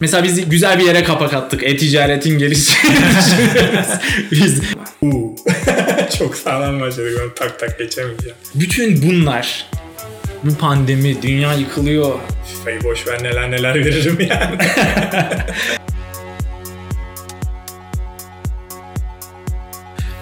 Mesela 0.00 0.24
biz 0.24 0.48
güzel 0.48 0.78
bir 0.78 0.84
yere 0.84 1.04
kapak 1.04 1.34
attık. 1.34 1.62
E-ticaretin 1.62 2.38
gelişini 2.38 2.76
Biz. 4.30 4.60
Çok 6.18 6.36
sağlam 6.36 6.80
başladık. 6.80 7.12
Ben 7.20 7.34
tak 7.34 7.58
tak 7.58 7.78
geçemeyeceğim. 7.78 8.36
bütün 8.54 9.02
bunlar 9.02 9.66
bu 10.44 10.54
pandemi, 10.54 11.22
dünya 11.22 11.54
yıkılıyor. 11.54 12.12
FIFA'yı 12.46 12.84
boş 12.84 13.06
ver 13.06 13.22
neler 13.22 13.50
neler 13.50 13.74
veririm 13.74 14.18
yani. 14.20 14.58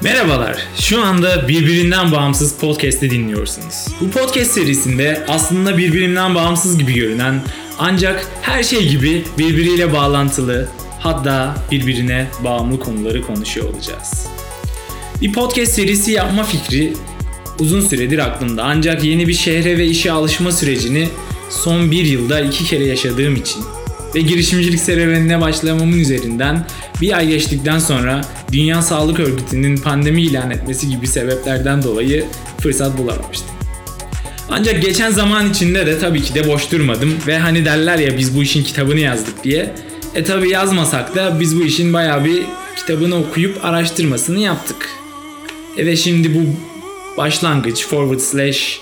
Merhabalar. 0.02 0.57
Şu 0.80 1.04
anda 1.04 1.48
birbirinden 1.48 2.12
bağımsız 2.12 2.59
podcast'i 2.59 3.11
dinliyorsunuz. 3.11 3.86
Bu 4.00 4.11
podcast 4.11 4.50
serisinde 4.50 5.25
aslında 5.29 5.79
birbirinden 5.79 6.34
bağımsız 6.34 6.79
gibi 6.79 6.95
görünen 6.95 7.43
ancak 7.79 8.27
her 8.43 8.62
şey 8.62 8.89
gibi 8.89 9.25
birbiriyle 9.39 9.93
bağlantılı 9.93 10.68
hatta 11.00 11.54
birbirine 11.71 12.26
bağımlı 12.45 12.81
konuları 12.81 13.22
konuşuyor 13.22 13.75
olacağız. 13.75 14.26
Bir 15.21 15.32
podcast 15.32 15.72
serisi 15.72 16.11
yapma 16.11 16.45
fikri 16.45 16.93
uzun 17.58 17.81
süredir 17.81 18.18
aklımda 18.18 18.64
ancak 18.64 19.04
yeni 19.04 19.29
bir 19.29 19.35
şehre 19.35 19.79
ve 19.79 19.86
işe 19.86 20.12
alışma 20.12 20.53
sürecini 20.53 21.08
son 21.50 21.90
bir 21.90 22.04
yılda 22.04 22.40
iki 22.40 22.64
kere 22.64 22.85
yaşadığım 22.85 23.36
için 23.36 23.64
ve 24.14 24.20
girişimcilik 24.20 24.81
serüvenine 24.81 25.40
başlamamın 25.40 25.98
üzerinden 25.98 26.67
bir 27.00 27.17
ay 27.17 27.29
geçtikten 27.29 27.79
sonra 27.79 28.20
Dünya 28.53 28.82
Sağlık 28.82 29.20
Örgütü'nün 29.20 29.76
pandemi 29.76 30.23
ilan 30.23 30.50
etmesi 30.50 30.89
gibi 30.89 31.07
sebeplerden 31.07 31.82
dolayı 31.82 32.25
fırsat 32.59 32.98
bulamamıştım. 32.98 33.61
Ancak 34.55 34.83
geçen 34.83 35.11
zaman 35.11 35.50
içinde 35.50 35.86
de 35.86 35.98
tabii 35.98 36.22
ki 36.22 36.34
de 36.34 36.48
boş 36.48 36.72
durmadım 36.72 37.19
ve 37.27 37.38
hani 37.38 37.64
derler 37.64 37.98
ya 37.98 38.19
biz 38.19 38.36
bu 38.36 38.42
işin 38.42 38.64
kitabını 38.64 39.00
yazdık 39.00 39.44
diye. 39.44 39.75
E 40.14 40.25
tabi 40.25 40.50
yazmasak 40.50 41.14
da 41.14 41.41
biz 41.41 41.61
bu 41.61 41.62
işin 41.62 41.92
bayağı 41.92 42.25
bir 42.25 42.42
kitabını 42.77 43.16
okuyup 43.16 43.64
araştırmasını 43.64 44.39
yaptık. 44.39 44.89
E 45.77 45.86
ve 45.86 45.97
şimdi 45.97 46.34
bu 46.34 46.41
başlangıç 47.17 47.86
forward 47.86 48.20
slash 48.20 48.81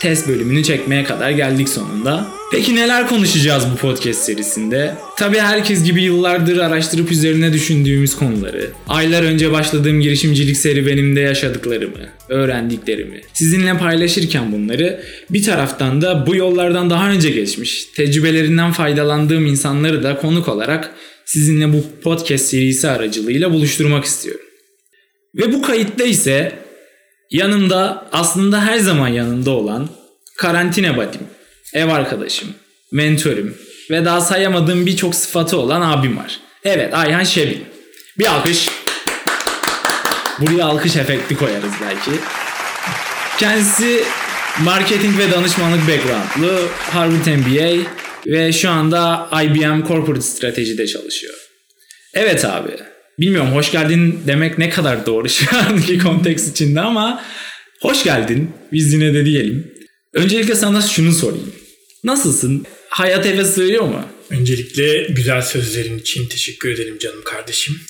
test 0.00 0.28
bölümünü 0.28 0.62
çekmeye 0.62 1.04
kadar 1.04 1.30
geldik 1.30 1.68
sonunda. 1.68 2.26
Peki 2.52 2.76
neler 2.76 3.08
konuşacağız 3.08 3.64
bu 3.72 3.76
podcast 3.76 4.22
serisinde? 4.22 4.94
Tabii 5.16 5.38
herkes 5.38 5.84
gibi 5.84 6.02
yıllardır 6.02 6.58
araştırıp 6.58 7.12
üzerine 7.12 7.52
düşündüğümüz 7.52 8.16
konuları, 8.16 8.70
aylar 8.88 9.22
önce 9.22 9.52
başladığım 9.52 10.00
girişimcilik 10.00 10.56
serüvenimde 10.56 11.20
yaşadıklarımı, 11.20 12.08
öğrendiklerimi, 12.28 13.20
sizinle 13.32 13.78
paylaşırken 13.78 14.52
bunları 14.52 15.00
bir 15.30 15.42
taraftan 15.42 16.02
da 16.02 16.26
bu 16.26 16.36
yollardan 16.36 16.90
daha 16.90 17.10
önce 17.10 17.30
geçmiş, 17.30 17.84
tecrübelerinden 17.84 18.72
faydalandığım 18.72 19.46
insanları 19.46 20.02
da 20.02 20.16
konuk 20.16 20.48
olarak 20.48 20.90
sizinle 21.24 21.72
bu 21.72 21.84
podcast 22.02 22.44
serisi 22.44 22.88
aracılığıyla 22.88 23.52
buluşturmak 23.52 24.04
istiyorum. 24.04 24.46
Ve 25.34 25.52
bu 25.52 25.62
kayıtta 25.62 26.04
ise 26.04 26.65
yanımda 27.30 28.06
aslında 28.12 28.64
her 28.66 28.78
zaman 28.78 29.08
yanında 29.08 29.50
olan 29.50 29.88
karantina 30.36 30.96
badim, 30.96 31.20
ev 31.74 31.88
arkadaşım, 31.88 32.48
mentörüm 32.92 33.58
ve 33.90 34.04
daha 34.04 34.20
sayamadığım 34.20 34.86
birçok 34.86 35.14
sıfatı 35.14 35.58
olan 35.58 35.80
abim 35.80 36.18
var. 36.18 36.40
Evet 36.64 36.94
Ayhan 36.94 37.24
Şebin. 37.24 37.64
Bir 38.18 38.26
alkış. 38.26 38.68
Buraya 40.40 40.64
alkış 40.64 40.96
efekti 40.96 41.36
koyarız 41.36 41.72
belki. 41.82 42.10
Kendisi 43.38 44.04
marketing 44.64 45.18
ve 45.18 45.32
danışmanlık 45.32 45.80
backgroundlu, 45.88 46.68
Harvard 46.90 47.26
MBA 47.26 47.90
ve 48.26 48.52
şu 48.52 48.70
anda 48.70 49.28
IBM 49.42 49.88
Corporate 49.88 50.20
Stratejide 50.20 50.86
çalışıyor. 50.86 51.34
Evet 52.14 52.44
abi. 52.44 52.95
Bilmiyorum 53.18 53.52
hoş 53.52 53.72
geldin 53.72 54.20
demek 54.26 54.58
ne 54.58 54.70
kadar 54.70 55.06
doğru 55.06 55.28
şu 55.28 55.56
anki 55.56 55.98
konteks 55.98 56.48
içinde 56.48 56.80
ama 56.80 57.24
hoş 57.80 58.04
geldin. 58.04 58.50
Biz 58.72 58.92
yine 58.92 59.14
de 59.14 59.24
diyelim. 59.24 59.72
Öncelikle 60.14 60.54
sana 60.54 60.82
şunu 60.82 61.12
sorayım. 61.12 61.52
Nasılsın? 62.04 62.66
Hayat 62.88 63.26
eve 63.26 63.44
sığıyor 63.44 63.82
mu? 63.84 64.04
Öncelikle 64.30 65.02
güzel 65.08 65.42
sözlerin 65.42 65.98
için 65.98 66.28
teşekkür 66.28 66.70
ederim 66.70 66.98
canım 66.98 67.22
kardeşim. 67.24 67.80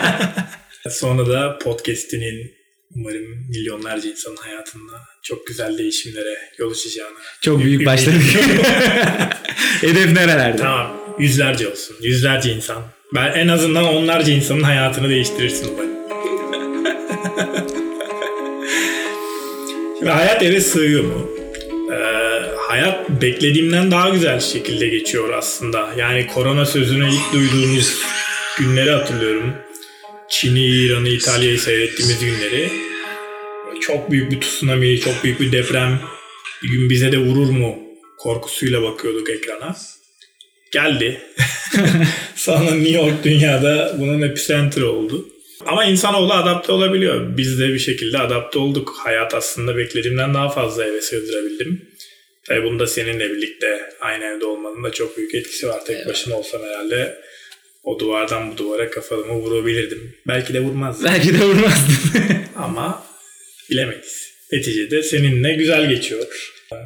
Sonra 0.90 1.26
da 1.26 1.58
podcast'inin 1.58 2.52
umarım 2.94 3.24
milyonlarca 3.50 4.10
insanın 4.10 4.36
hayatında 4.36 4.92
çok 5.22 5.46
güzel 5.46 5.78
değişimlere 5.78 6.38
yol 6.58 6.70
açacağını. 6.70 7.16
Çok 7.40 7.62
büyük 7.62 7.74
ümit 7.74 7.86
başladık. 7.86 8.22
Hedef 9.80 10.12
nerelerde? 10.12 10.56
tamam. 10.56 11.16
Yüzlerce 11.18 11.68
olsun. 11.68 11.96
Yüzlerce 12.02 12.52
insan. 12.52 12.95
Ben 13.14 13.32
en 13.32 13.48
azından 13.48 13.84
onlarca 13.84 14.32
insanın 14.32 14.62
hayatını 14.62 15.08
değiştirirsin. 15.08 15.70
Şimdi 19.98 20.10
hayat 20.10 20.42
eve 20.42 20.60
sığıyor 20.60 21.04
mu? 21.04 21.30
Ee, 21.92 21.96
hayat 22.68 23.10
beklediğimden 23.10 23.90
daha 23.90 24.08
güzel 24.08 24.40
şekilde 24.40 24.88
geçiyor 24.88 25.32
aslında. 25.32 25.88
Yani 25.96 26.26
korona 26.26 26.66
sözünü 26.66 27.08
ilk 27.08 27.32
duyduğumuz 27.32 28.02
günleri 28.58 28.90
hatırlıyorum. 28.90 29.54
Çin'i, 30.28 30.66
İran'ı, 30.66 31.08
İtalya'yı 31.08 31.58
seyrettiğimiz 31.58 32.24
günleri. 32.24 32.70
Çok 33.80 34.10
büyük 34.10 34.30
bir 34.30 34.40
tsunami, 34.40 35.00
çok 35.00 35.24
büyük 35.24 35.40
bir 35.40 35.52
deprem. 35.52 36.00
Bir 36.62 36.68
gün 36.68 36.90
bize 36.90 37.12
de 37.12 37.18
vurur 37.18 37.50
mu 37.50 37.78
korkusuyla 38.18 38.82
bakıyorduk 38.82 39.30
ekrana. 39.30 39.76
Geldi. 40.72 41.20
Sonra 42.36 42.70
New 42.70 42.96
York 42.96 43.24
dünyada 43.24 43.96
bunun 43.98 44.22
epicenter 44.22 44.82
oldu. 44.82 45.28
Ama 45.66 45.84
insanoğlu 45.84 46.32
adapte 46.32 46.72
olabiliyor. 46.72 47.36
Biz 47.36 47.60
de 47.60 47.68
bir 47.68 47.78
şekilde 47.78 48.18
adapte 48.18 48.58
olduk. 48.58 48.94
Hayat 48.98 49.34
aslında 49.34 49.76
beklediğimden 49.76 50.34
daha 50.34 50.48
fazla 50.48 50.84
eve 50.84 51.00
sığdırabildim. 51.00 51.88
Tabii 52.44 52.64
bunda 52.64 52.86
seninle 52.86 53.30
birlikte 53.30 53.90
aynı 54.00 54.24
evde 54.24 54.46
olmanın 54.46 54.84
da 54.84 54.92
çok 54.92 55.16
büyük 55.16 55.34
etkisi 55.34 55.68
var. 55.68 55.84
Tek 55.84 56.06
başına 56.06 56.36
olsam 56.36 56.62
herhalde 56.62 57.18
o 57.84 57.98
duvardan 57.98 58.52
bu 58.52 58.56
duvara 58.58 58.90
kafamı 58.90 59.32
vurabilirdim. 59.32 60.14
Belki 60.26 60.54
de 60.54 60.60
vurmazdım. 60.60 61.06
Belki 61.06 61.34
de 61.34 61.44
vurmazdın. 61.44 61.94
Ama 62.56 63.06
bilemeyiz. 63.70 64.30
Neticede 64.52 65.02
seninle 65.02 65.54
güzel 65.54 65.88
geçiyor. 65.88 66.26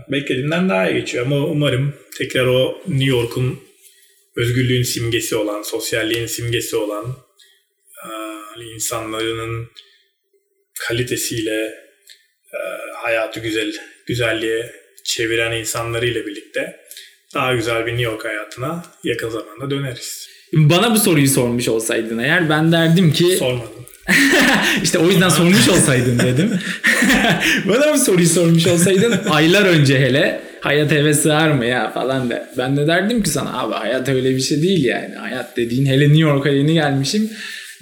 Beklediğimden 0.09 0.69
daha 0.69 0.91
iyi 0.91 1.01
geçiyor 1.01 1.27
ama 1.27 1.37
umarım 1.37 1.95
tekrar 2.19 2.47
o 2.47 2.83
New 2.89 3.11
York'un 3.11 3.61
özgürlüğün 4.37 4.83
simgesi 4.83 5.37
olan, 5.37 5.63
sosyalliğin 5.63 6.27
simgesi 6.27 6.77
olan 6.77 7.17
eee, 8.05 8.65
insanların 8.75 9.69
kalitesiyle 10.81 11.75
eee, 12.55 12.93
hayatı 12.97 13.41
güzel 13.41 13.73
güzelliğe 14.07 14.73
çeviren 15.05 15.53
insanlarıyla 15.53 16.27
birlikte 16.27 16.81
daha 17.35 17.55
güzel 17.55 17.87
bir 17.87 17.93
New 17.93 18.05
York 18.05 18.25
hayatına 18.25 18.85
yakın 19.05 19.29
zamanda 19.29 19.71
döneriz. 19.71 20.29
Bana 20.53 20.95
bu 20.95 20.99
soruyu 20.99 21.29
sormuş 21.29 21.69
olsaydın 21.69 22.19
eğer 22.19 22.51
ben 22.51 22.73
derdim 22.73 23.13
ki 23.13 23.37
Sormadım. 23.37 23.87
işte 24.83 24.99
o 24.99 25.09
yüzden 25.11 25.29
sormuş 25.29 25.69
olsaydın 25.69 26.19
dedim. 26.19 26.51
Bana 27.69 27.95
bu 27.95 27.99
soruyu 27.99 28.29
sormuş 28.29 28.67
olsaydın 28.67 29.21
aylar 29.31 29.67
önce 29.67 29.99
hele 29.99 30.43
hayat 30.61 30.93
eve 30.93 31.15
sığar 31.15 31.51
mı 31.51 31.67
ya 31.67 31.91
falan 31.91 32.31
de. 32.31 32.47
Ben 32.59 32.77
de 32.77 32.87
derdim 32.87 33.23
ki 33.23 33.31
sana 33.31 33.61
abi 33.63 33.75
hayat 33.75 34.09
öyle 34.09 34.37
bir 34.37 34.41
şey 34.41 34.63
değil 34.63 34.85
yani. 34.85 35.15
Hayat 35.15 35.57
dediğin 35.57 35.87
hele 35.87 36.05
New 36.05 36.21
York'a 36.21 36.49
yeni 36.51 36.75
gelmişim. 36.75 37.31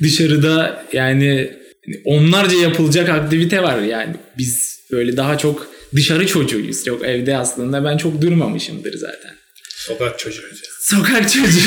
Dışarıda 0.02 0.84
yani 0.92 1.50
onlarca 2.04 2.56
yapılacak 2.56 3.08
aktivite 3.08 3.62
var 3.62 3.78
yani. 3.82 4.14
Biz 4.38 4.80
böyle 4.92 5.16
daha 5.16 5.38
çok 5.38 5.68
dışarı 5.94 6.26
çocuğuyuz. 6.26 6.86
Yok 6.86 7.04
evde 7.04 7.36
aslında 7.36 7.84
ben 7.84 7.96
çok 7.96 8.22
durmamışımdır 8.22 8.92
zaten. 8.96 9.30
Sokak 9.76 10.18
çocuğuyuz. 10.18 10.60
Sokak 10.80 11.32
çocuğu. 11.32 11.58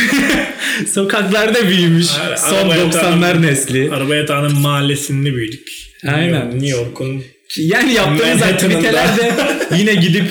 Sokaklarda 0.93 1.67
büyümüş. 1.69 2.07
Aynen, 2.23 2.35
Son 2.35 2.69
araba 2.69 2.73
90'lar 2.73 2.87
yatağının- 2.93 3.41
nesli. 3.41 3.91
Araba 3.91 4.15
yatağının 4.15 4.59
mahallesinde 4.59 5.33
büyüdük. 5.33 5.69
Aynen. 6.07 6.51
New 6.51 6.67
York'un 6.67 7.23
Yani 7.57 7.93
yaptığımız 7.93 8.39
Manhattan'ın 8.39 8.53
aktivitelerde 8.53 9.33
yine 9.77 9.95
gidip 9.95 10.23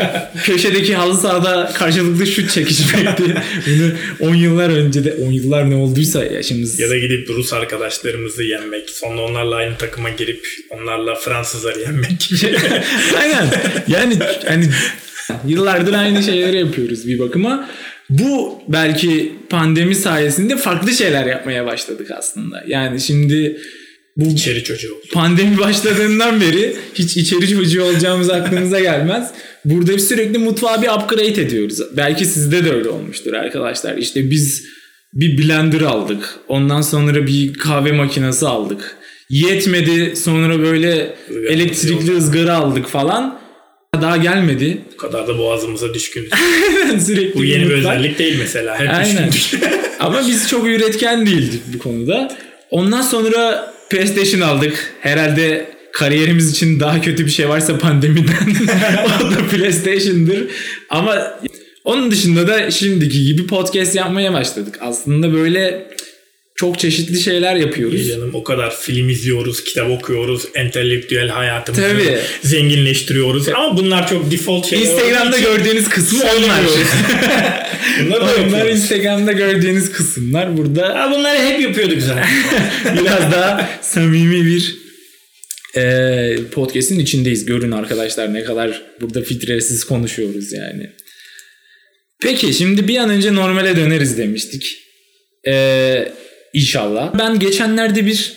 köşedeki 0.44 0.94
halı 0.94 1.20
sahada 1.20 1.72
karşılıklı 1.74 2.26
şut 2.26 2.50
çekişmekti. 2.50 3.24
Bunu 3.66 3.92
10 4.30 4.34
yıllar 4.34 4.70
önce 4.70 5.04
de 5.04 5.12
10 5.12 5.30
yıllar 5.30 5.70
ne 5.70 5.74
olduysa 5.74 6.24
yaşımız. 6.24 6.80
ya 6.80 6.90
da 6.90 6.98
gidip 6.98 7.30
Rus 7.30 7.52
arkadaşlarımızı 7.52 8.42
yenmek. 8.42 8.90
Sonra 8.90 9.20
onlarla 9.20 9.54
aynı 9.54 9.76
takıma 9.78 10.10
girip 10.10 10.46
onlarla 10.70 11.14
Fransızları 11.14 11.80
yenmek. 11.80 12.30
Aynen. 13.20 13.46
Yani 13.88 14.18
hani 14.48 14.64
yıllardır 15.46 15.94
aynı 15.94 16.22
şeyleri 16.22 16.58
yapıyoruz 16.58 17.08
bir 17.08 17.18
bakıma. 17.18 17.70
Bu 18.10 18.62
belki 18.68 19.32
pandemi 19.50 19.94
sayesinde 19.94 20.56
farklı 20.56 20.92
şeyler 20.92 21.26
yapmaya 21.26 21.66
başladık 21.66 22.10
aslında. 22.18 22.64
Yani 22.66 23.00
şimdi 23.00 23.60
bu 24.20 24.32
İçeri 24.32 24.64
çocuğu 24.64 25.00
pandemi 25.12 25.58
başladığından 25.58 26.40
beri 26.40 26.76
hiç 26.94 27.16
içeri 27.16 27.48
çocuğu 27.48 27.82
olacağımız 27.84 28.30
aklımıza 28.30 28.80
gelmez. 28.80 29.30
Burada 29.64 29.98
sürekli 29.98 30.38
mutfağı 30.38 30.82
bir 30.82 30.88
upgrade 30.88 31.42
ediyoruz. 31.42 31.78
Belki 31.96 32.26
sizde 32.26 32.64
de 32.64 32.70
öyle 32.72 32.88
olmuştur 32.88 33.32
arkadaşlar. 33.32 33.96
İşte 33.96 34.30
biz 34.30 34.64
bir 35.12 35.38
blender 35.38 35.80
aldık. 35.80 36.34
Ondan 36.48 36.80
sonra 36.80 37.26
bir 37.26 37.54
kahve 37.54 37.92
makinesi 37.92 38.46
aldık. 38.46 38.96
Yetmedi 39.30 40.16
sonra 40.16 40.58
böyle 40.58 41.16
Izgara 41.30 41.52
elektrikli 41.52 42.16
ızgara 42.16 42.54
aldık 42.56 42.86
falan. 42.88 43.40
Daha 43.94 44.16
gelmedi. 44.16 44.78
Bu 44.92 44.96
kadar 44.96 45.28
da 45.28 45.38
boğazımıza 45.38 45.94
düşkünüz. 45.94 46.30
Sürekli 47.06 47.38
Bu 47.40 47.44
yeni 47.44 47.64
bir 47.64 47.70
yumruklar. 47.70 47.96
özellik 47.96 48.18
değil 48.18 48.36
mesela. 48.38 48.80
Hep 48.80 48.90
Aynen. 48.90 49.30
Ama 50.00 50.26
biz 50.28 50.48
çok 50.48 50.66
üretken 50.66 51.26
değildik 51.26 51.62
bu 51.74 51.78
konuda. 51.78 52.36
Ondan 52.70 53.02
sonra 53.02 53.72
PlayStation 53.90 54.40
aldık. 54.40 54.94
Herhalde 55.00 55.66
kariyerimiz 55.92 56.50
için 56.50 56.80
daha 56.80 57.00
kötü 57.00 57.26
bir 57.26 57.30
şey 57.30 57.48
varsa 57.48 57.78
pandemiden 57.78 58.34
o 59.04 59.30
da 59.30 59.46
PlayStation'dır. 59.50 60.50
Ama 60.88 61.38
onun 61.84 62.10
dışında 62.10 62.48
da 62.48 62.70
şimdiki 62.70 63.24
gibi 63.24 63.46
podcast 63.46 63.94
yapmaya 63.94 64.32
başladık. 64.32 64.78
Aslında 64.80 65.32
böyle 65.32 65.86
çok 66.60 66.78
çeşitli 66.78 67.20
şeyler 67.20 67.56
İyi 67.56 67.60
yapıyoruz. 67.62 68.08
canım 68.08 68.30
o 68.34 68.44
kadar 68.44 68.76
film 68.80 69.08
izliyoruz, 69.08 69.64
kitap 69.64 69.90
okuyoruz, 69.90 70.42
entelektüel 70.54 71.28
hayatımızı 71.28 71.82
Tabii. 71.82 72.18
zenginleştiriyoruz. 72.42 73.48
Ama 73.48 73.76
bunlar 73.76 74.08
çok 74.08 74.30
default 74.30 74.66
şeyler. 74.66 74.84
Instagram'da 74.84 75.38
gördüğünüz 75.38 75.88
kısmı 75.88 76.22
onlar. 76.38 76.60
Bunları 78.00 78.20
da 78.20 78.24
Onlar 78.24 78.38
yapıyoruz. 78.42 78.82
Instagram'da 78.82 79.32
gördüğünüz 79.32 79.92
kısımlar 79.92 80.56
burada 80.56 80.88
Ha, 80.98 81.10
bunları 81.14 81.38
hep 81.38 81.60
yapıyorduk 81.60 82.02
zaten. 82.02 82.28
biraz 83.02 83.32
daha 83.32 83.70
samimi 83.82 84.46
bir 84.46 84.76
e, 85.76 86.36
podcast'in 86.52 86.98
içindeyiz. 86.98 87.44
Görün 87.44 87.70
arkadaşlar 87.70 88.34
ne 88.34 88.44
kadar 88.44 88.82
burada 89.00 89.22
filtresiz 89.22 89.84
konuşuyoruz 89.84 90.52
yani. 90.52 90.90
Peki 92.22 92.54
şimdi 92.54 92.88
bir 92.88 92.96
an 92.96 93.10
önce 93.10 93.34
normale 93.34 93.76
döneriz 93.76 94.18
demiştik. 94.18 94.76
E, 95.46 96.12
inşallah. 96.52 97.18
Ben 97.18 97.38
geçenlerde 97.38 98.06
bir 98.06 98.32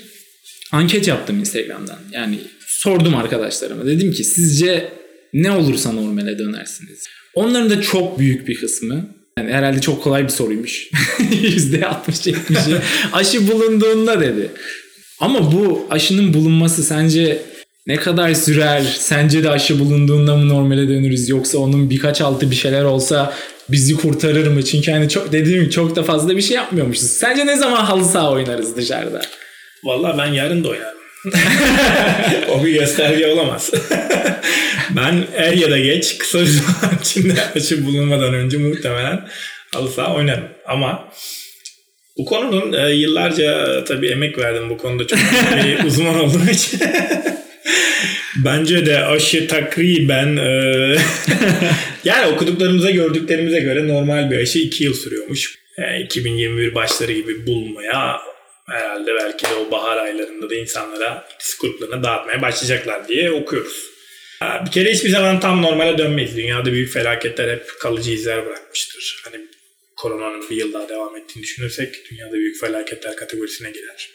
anket 0.72 1.08
yaptım 1.08 1.40
Instagram'dan. 1.40 2.00
Yani 2.12 2.40
sordum 2.68 3.16
arkadaşlarıma. 3.16 3.86
Dedim 3.86 4.12
ki 4.12 4.24
sizce 4.24 4.92
ne 5.34 5.52
olursa 5.52 5.92
normale 5.92 6.40
dönersiniz. 6.40 7.08
Onların 7.36 7.70
da 7.70 7.82
çok 7.82 8.20
büyük 8.20 8.48
bir 8.48 8.56
kısmı 8.56 9.10
yani 9.38 9.52
herhalde 9.52 9.82
çok 9.82 10.04
kolay 10.04 10.24
bir 10.24 10.30
soruymuş. 10.30 10.90
%60-70'i 11.20 12.82
aşı 13.14 13.52
bulunduğunda 13.52 14.22
dedi. 14.22 14.52
Ama 15.20 15.52
bu 15.52 15.88
aşının 15.90 16.34
bulunması 16.34 16.84
sence 16.84 17.42
ne 17.88 17.96
kadar 17.96 18.34
sürer? 18.34 18.82
Sence 19.00 19.44
de 19.44 19.50
aşı 19.50 19.80
bulunduğunda 19.80 20.36
mı 20.36 20.50
normale 20.50 20.88
dönürüz? 20.88 21.30
Yoksa 21.30 21.58
onun 21.58 21.90
birkaç 21.90 22.22
altı 22.22 22.52
bir 22.52 22.56
şeyler 22.56 22.84
olsa 22.84 23.34
bizi 23.70 23.96
kurtarır 23.96 24.48
mı? 24.48 24.66
Çünkü 24.66 24.92
hani 24.92 25.10
çok 25.10 25.32
dediğim 25.32 25.62
gibi 25.62 25.72
çok 25.72 25.96
da 25.96 26.04
fazla 26.04 26.38
bir 26.38 26.42
şey 26.42 26.56
yapmıyormuşuz. 26.56 27.10
Sence 27.10 27.46
ne 27.46 27.56
zaman 27.56 27.86
halı 27.86 28.06
saha 28.06 28.32
oynarız 28.32 28.78
dışarıda? 28.78 29.22
Vallahi 29.84 30.18
ben 30.18 30.34
yarın 30.34 30.64
da 30.64 30.70
oynarım. 30.70 30.98
o 32.50 32.66
bir 32.66 32.74
gösterge 32.74 33.28
olamaz. 33.28 33.72
ben 34.90 35.24
er 35.36 35.54
ya 35.54 35.72
da 35.72 35.78
geç 35.78 36.18
kısa 36.18 36.40
bir 36.40 36.46
zaman 36.46 36.98
içinde 37.02 37.34
aşı 37.56 37.86
bulunmadan 37.86 38.34
önce 38.34 38.58
muhtemelen 38.58 39.28
halı 39.74 39.92
saha 39.92 40.16
oynarım. 40.16 40.48
Ama 40.68 41.10
bu 42.18 42.26
konunun 42.26 42.74
e, 42.74 42.92
yıllarca 42.92 43.84
tabii 43.84 44.08
emek 44.08 44.38
verdim 44.38 44.70
bu 44.70 44.78
konuda 44.78 45.08
çok 45.08 45.20
bir 45.66 45.84
uzman 45.84 46.20
olduğum 46.20 46.50
için. 46.50 46.80
Bence 48.46 48.86
de 48.86 49.06
aşı 49.06 49.48
takriben 49.48 50.38
e, 50.38 50.96
yani 52.04 52.34
okuduklarımıza 52.34 52.90
gördüklerimize 52.90 53.60
göre 53.60 53.88
normal 53.88 54.32
bir 54.32 54.38
aşı 54.38 54.60
2 54.60 54.84
yıl 54.84 54.94
sürüyormuş. 54.94 55.60
E, 55.78 56.00
2021 56.00 56.76
başları 56.76 57.12
gibi 57.12 57.48
bulmaya 57.48 58.22
herhalde 58.70 59.12
belki 59.16 59.46
de 59.46 59.56
o 59.56 59.72
bahar 59.72 59.98
aylarında 59.98 60.50
da 60.50 60.56
insanlara 60.56 61.28
ikiz 61.36 61.58
gruplarına 61.62 62.04
dağıtmaya 62.04 62.42
başlayacaklar 62.42 63.08
diye 63.08 63.32
okuyoruz. 63.32 63.94
Ha, 64.40 64.64
Bir 64.66 64.72
kere 64.72 64.94
hiçbir 64.94 65.10
zaman 65.10 65.40
tam 65.40 65.62
normale 65.62 65.98
dönmeyiz. 65.98 66.38
Dünyada 66.38 66.72
büyük 66.72 66.94
felaketler 66.94 67.54
hep 67.54 67.68
kalıcı 67.80 68.12
izler 68.12 68.46
bırakmıştır. 68.46 69.22
Hani 69.26 69.38
koronanın 69.96 70.50
bir 70.50 70.56
yıl 70.56 70.74
daha 70.74 70.90
devam 70.90 71.18
ettiğini 71.18 71.44
düşünürsek 71.44 72.12
dünyada 72.12 72.34
büyük 72.34 72.60
felaketler 72.60 73.16
kategorisine 73.16 73.72
girer. 73.72 74.10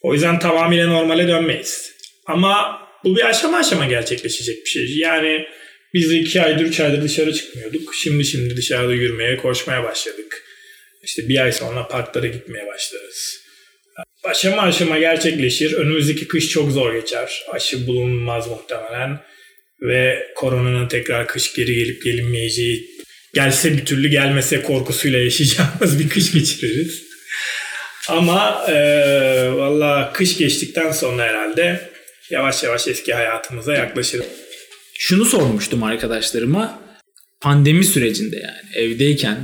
O 0.00 0.14
yüzden 0.14 0.38
tamamıyla 0.38 0.86
normale 0.86 1.28
dönmeyiz. 1.28 1.95
Ama 2.26 2.80
bu 3.04 3.16
bir 3.16 3.28
aşama 3.28 3.58
aşama 3.58 3.86
gerçekleşecek 3.86 4.64
bir 4.64 4.70
şey. 4.70 4.96
Yani 4.96 5.46
biz 5.94 6.12
iki 6.12 6.42
aydır, 6.42 6.64
üç 6.64 6.80
aydır 6.80 7.02
dışarı 7.02 7.34
çıkmıyorduk. 7.34 7.94
Şimdi 7.94 8.24
şimdi 8.24 8.56
dışarıda 8.56 8.92
yürümeye, 8.92 9.36
koşmaya 9.36 9.84
başladık. 9.84 10.42
İşte 11.02 11.28
bir 11.28 11.40
ay 11.40 11.52
sonra 11.52 11.88
parklara 11.88 12.26
gitmeye 12.26 12.66
başlarız. 12.66 13.40
Aşama 14.24 14.62
aşama 14.62 14.98
gerçekleşir. 14.98 15.72
Önümüzdeki 15.72 16.28
kış 16.28 16.48
çok 16.48 16.72
zor 16.72 16.94
geçer. 16.94 17.44
Aşı 17.52 17.86
bulunmaz 17.86 18.48
muhtemelen. 18.48 19.20
Ve 19.82 20.32
koronanın 20.34 20.88
tekrar 20.88 21.26
kış 21.26 21.54
geri 21.54 21.74
gelip 21.74 22.04
gelinmeyeceği, 22.04 22.90
gelse 23.34 23.72
bir 23.72 23.84
türlü 23.84 24.08
gelmese 24.08 24.62
korkusuyla 24.62 25.18
yaşayacağımız 25.18 25.98
bir 26.00 26.08
kış 26.08 26.32
geçiririz. 26.32 27.02
Ama 28.08 28.66
e, 28.68 28.74
valla 29.52 30.12
kış 30.12 30.38
geçtikten 30.38 30.92
sonra 30.92 31.22
herhalde 31.22 31.90
yavaş 32.30 32.62
yavaş 32.62 32.88
eski 32.88 33.14
hayatımıza 33.14 33.74
yaklaşırız. 33.74 34.26
Şunu 34.94 35.24
sormuştum 35.24 35.82
arkadaşlarıma. 35.82 36.86
Pandemi 37.40 37.84
sürecinde 37.84 38.36
yani 38.36 38.86
evdeyken 38.86 39.36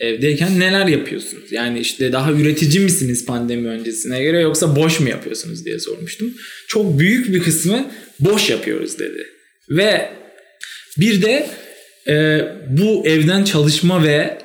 evdeyken 0.00 0.60
neler 0.60 0.86
yapıyorsunuz? 0.86 1.52
Yani 1.52 1.80
işte 1.80 2.12
daha 2.12 2.32
üretici 2.32 2.80
misiniz 2.80 3.26
pandemi 3.26 3.68
öncesine 3.68 4.22
göre 4.22 4.40
yoksa 4.40 4.76
boş 4.76 5.00
mu 5.00 5.08
yapıyorsunuz 5.08 5.64
diye 5.64 5.78
sormuştum. 5.78 6.34
Çok 6.68 6.98
büyük 6.98 7.28
bir 7.28 7.42
kısmı 7.42 7.90
boş 8.20 8.50
yapıyoruz 8.50 8.98
dedi. 8.98 9.26
Ve 9.70 10.10
bir 10.98 11.22
de 11.22 11.50
e, 12.08 12.44
bu 12.68 13.06
evden 13.06 13.44
çalışma 13.44 14.04
ve 14.04 14.38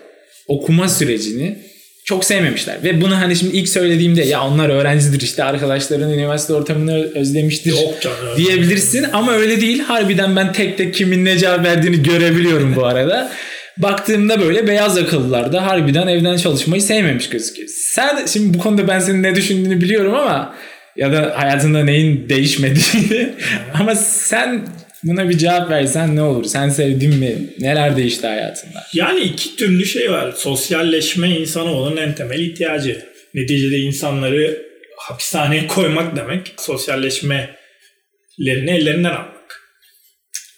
okuma 0.48 0.90
sürecini 0.90 1.60
çok 2.08 2.26
sevmemişler. 2.26 2.84
Ve 2.84 3.02
bunu 3.02 3.16
hani 3.16 3.36
şimdi 3.36 3.58
ilk 3.58 3.70
söylediğimde 3.70 4.24
ya 4.24 4.44
onlar 4.44 4.70
öğrencidir 4.70 5.22
işte 5.22 5.44
arkadaşların 5.44 6.12
üniversite 6.12 6.54
ortamını 6.54 7.12
özlemiştir 7.16 7.72
Yok 7.72 8.02
canım. 8.02 8.18
diyebilirsin 8.38 9.06
ama 9.14 9.32
öyle 9.32 9.62
değil. 9.62 9.80
Harbiden 9.80 10.36
ben 10.36 10.54
tek 10.54 10.78
tek 10.78 10.94
kimin 10.94 11.26
ne 11.26 11.38
cevap 11.38 11.66
verdiğini 11.66 12.04
görebiliyorum 12.04 12.76
bu 12.76 12.86
arada. 12.86 13.32
Baktığımda 13.78 14.42
böyle 14.42 14.68
beyaz 14.68 14.98
akıllılar 14.98 15.54
da 15.54 15.66
harbiden 15.66 16.08
evden 16.08 16.38
çalışmayı 16.38 16.82
sevmemiş 16.82 17.30
gözüküyor. 17.30 17.70
Sen 17.72 18.26
şimdi 18.26 18.58
bu 18.58 18.62
konuda 18.64 18.88
ben 18.88 19.00
senin 19.00 19.24
ne 19.24 19.36
düşündüğünü 19.36 19.82
biliyorum 19.82 20.16
ama 20.16 20.56
ya 20.96 21.14
da 21.14 21.34
hayatında 21.38 21.84
neyin 21.84 22.30
değişmediğini 22.30 23.34
ama 23.80 23.96
sen 23.96 24.62
buna 25.04 25.30
bir 25.30 25.38
cevap 25.38 25.70
versen 25.70 26.16
ne 26.16 26.22
olur? 26.22 26.46
Sen 26.46 26.70
sevdin 26.70 27.16
mi? 27.16 27.54
Neler 27.60 27.98
değişti 27.98 28.28
hayatında? 28.28 28.88
Yani 28.94 29.20
iki 29.20 29.56
türlü 29.56 29.86
şey 29.86 30.12
var. 30.12 30.32
Sosyalleşme 30.32 31.30
insanoğlunun 31.30 31.98
en 31.98 32.16
temel 32.16 32.40
ihtiyacı. 32.40 33.06
Neticede 33.34 33.78
insanları 33.78 34.68
hapishaneye 34.98 35.68
koymak 35.68 36.16
demek 36.16 36.54
sosyalleşmelerini 36.58 38.72
ellerinden 38.72 39.12
almak. 39.12 39.62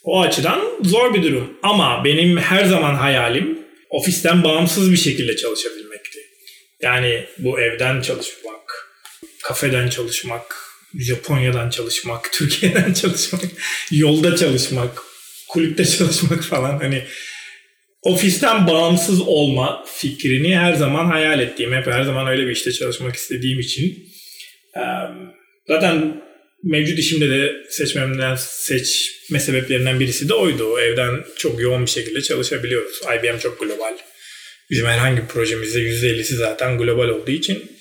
O 0.04 0.22
açıdan 0.22 0.62
zor 0.84 1.14
bir 1.14 1.24
durum. 1.24 1.58
Ama 1.64 2.06
benim 2.06 2.38
her 2.38 2.66
zaman 2.66 2.96
hayalim 2.96 3.60
ofisten 3.90 4.44
bağımsız 4.44 4.92
bir 4.92 4.98
şekilde 4.98 5.36
çalışabilmekti. 5.36 6.20
Yani 6.82 7.26
bu 7.38 7.60
evden 7.60 8.02
çalışmak, 8.02 8.90
kafeden 9.44 9.90
çalışmak, 9.90 10.69
Japonya'dan 10.98 11.70
çalışmak, 11.70 12.30
Türkiye'den 12.34 12.94
çalışmak, 12.94 13.42
yolda 13.92 14.36
çalışmak, 14.36 15.02
kulüpte 15.50 15.86
çalışmak 15.86 16.44
falan 16.44 16.80
hani 16.80 17.04
ofisten 18.02 18.68
bağımsız 18.68 19.22
olma 19.22 19.86
fikrini 19.88 20.58
her 20.58 20.74
zaman 20.74 21.06
hayal 21.06 21.40
ettiğim, 21.40 21.74
hep 21.74 21.88
her 21.88 22.04
zaman 22.04 22.28
öyle 22.28 22.46
bir 22.46 22.52
işte 22.52 22.72
çalışmak 22.72 23.16
istediğim 23.16 23.60
için 23.60 24.10
zaten 25.68 26.22
mevcut 26.64 27.00
işimde 27.00 27.30
de 27.30 27.54
seçmemden 27.70 28.36
seçme 28.36 29.40
sebeplerinden 29.40 30.00
birisi 30.00 30.30
de 30.30 30.34
oydu. 30.34 30.80
Evden 30.80 31.24
çok 31.38 31.62
yoğun 31.62 31.86
bir 31.86 31.92
şekilde 31.92 32.22
çalışabiliyoruz. 32.22 33.00
IBM 33.20 33.40
çok 33.40 33.60
global. 33.60 33.98
Bizim 34.70 34.86
herhangi 34.86 35.22
bir 35.22 35.28
projemizde 35.28 35.80
%50'si 35.80 36.36
zaten 36.36 36.78
global 36.78 37.08
olduğu 37.08 37.32
için 37.32 37.79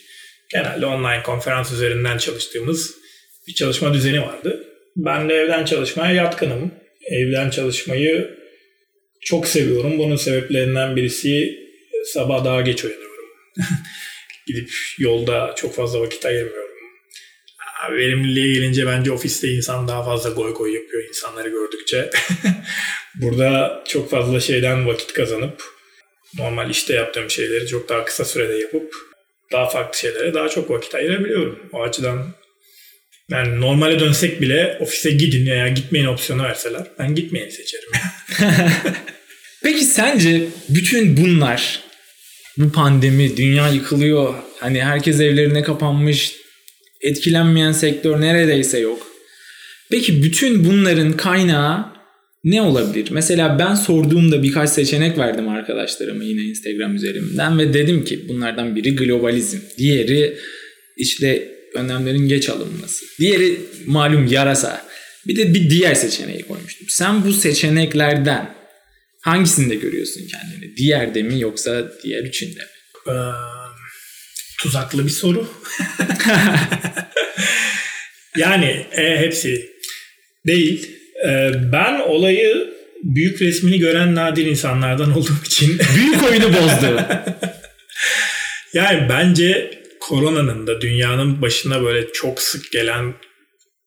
genelde 0.49 0.87
online 0.87 1.23
konferans 1.23 1.73
üzerinden 1.73 2.19
çalıştığımız 2.19 2.95
bir 3.47 3.55
çalışma 3.55 3.95
düzeni 3.95 4.23
vardı. 4.23 4.65
Ben 4.97 5.29
de 5.29 5.35
evden 5.35 5.65
çalışmaya 5.65 6.15
yatkınım. 6.15 6.73
Evden 7.11 7.51
çalışmayı 7.51 8.39
çok 9.21 9.47
seviyorum. 9.47 9.99
Bunun 9.99 10.17
sebeplerinden 10.17 10.97
birisi 10.97 11.59
sabah 12.05 12.45
daha 12.45 12.61
geç 12.61 12.85
uyanıyorum. 12.85 13.25
Gidip 14.47 14.71
yolda 14.99 15.55
çok 15.57 15.75
fazla 15.75 16.01
vakit 16.01 16.27
ayırmıyorum. 16.27 16.69
Verimliliğe 17.91 18.55
gelince 18.55 18.87
bence 18.87 19.13
ofiste 19.13 19.49
insan 19.49 19.89
daha 19.89 20.05
fazla 20.05 20.31
goy 20.31 20.55
goy 20.55 20.75
yapıyor 20.75 21.09
insanları 21.09 21.49
gördükçe. 21.49 22.11
Burada 23.15 23.85
çok 23.89 24.11
fazla 24.11 24.41
şeyden 24.41 24.87
vakit 24.87 25.13
kazanıp 25.13 25.63
normal 26.39 26.71
işte 26.71 26.95
yaptığım 26.95 27.31
şeyleri 27.31 27.67
çok 27.67 27.89
daha 27.89 28.05
kısa 28.05 28.25
sürede 28.25 28.55
yapıp 28.55 29.08
daha 29.53 29.69
farklı 29.69 29.99
şeylere 29.99 30.35
daha 30.35 30.49
çok 30.49 30.71
vakit 30.71 30.95
ayırabiliyorum. 30.95 31.59
O 31.73 31.83
açıdan 31.83 32.35
yani 33.31 33.61
normale 33.61 34.01
dönsek 34.01 34.41
bile 34.41 34.79
ofise 34.81 35.11
gidin 35.11 35.47
ya 35.47 35.69
gitmeyin 35.69 36.07
opsiyonu 36.07 36.43
verseler 36.43 36.83
ben 36.99 37.15
gitmeyeni 37.15 37.51
seçerim. 37.53 37.89
Peki 39.63 39.85
sence 39.85 40.43
bütün 40.69 41.17
bunlar 41.17 41.81
bu 42.59 42.73
pandemi, 42.73 43.37
dünya 43.37 43.69
yıkılıyor. 43.69 44.35
Hani 44.61 44.85
herkes 44.85 45.21
evlerine 45.21 45.63
kapanmış. 45.63 46.33
Etkilenmeyen 47.01 47.73
sektör 47.73 48.21
neredeyse 48.21 48.79
yok. 48.79 49.07
Peki 49.91 50.23
bütün 50.23 50.65
bunların 50.65 51.13
kaynağı 51.13 51.98
ne 52.45 52.63
olabilir? 52.63 53.09
Mesela 53.11 53.59
ben 53.59 53.75
sorduğumda 53.75 54.43
birkaç 54.43 54.71
seçenek 54.71 55.19
verdim 55.19 55.49
arkadaşlarıma 55.49 56.25
yine 56.25 56.43
Instagram 56.43 56.95
üzerimden 56.95 57.59
ve 57.59 57.75
dedim 57.75 58.05
ki 58.05 58.29
bunlardan 58.29 58.77
biri 58.77 58.97
globalizm. 58.97 59.59
Diğeri 59.79 60.39
işte 60.97 61.49
önlemlerin 61.75 62.29
geç 62.29 62.49
alınması. 62.49 63.07
Diğeri 63.19 63.61
malum 63.87 64.27
yarasa. 64.27 64.89
Bir 65.27 65.37
de 65.37 65.55
bir 65.55 65.71
diğer 65.71 65.95
seçeneği 65.95 66.43
koymuştum. 66.43 66.87
Sen 66.91 67.25
bu 67.25 67.33
seçeneklerden 67.33 68.55
hangisinde 69.23 69.75
görüyorsun 69.75 70.23
kendini? 70.27 70.77
Diğerde 70.77 71.23
mi 71.23 71.41
yoksa 71.41 71.93
diğer 72.03 72.25
üçünde 72.25 72.61
mi? 72.61 72.67
Ee, 73.09 73.13
tuzaklı 74.61 75.07
bir 75.07 75.11
soru. 75.11 75.49
yani 78.37 78.87
e, 78.93 79.19
hepsi 79.19 79.71
değil. 80.47 80.98
Ee, 81.27 81.51
ben 81.73 82.01
olayı 82.01 82.75
büyük 83.03 83.43
resmini 83.43 83.79
gören 83.79 84.15
nadir 84.15 84.47
insanlardan 84.47 85.13
olduğum 85.13 85.43
için 85.47 85.79
büyük 85.97 86.23
oyunu 86.23 86.49
bozdu. 86.49 87.01
yani 88.73 89.09
bence 89.09 89.71
koronanın 90.01 90.67
da 90.67 90.81
dünyanın 90.81 91.43
başına 91.43 91.83
böyle 91.83 92.13
çok 92.13 92.43
sık 92.43 92.73
gelen 92.73 93.15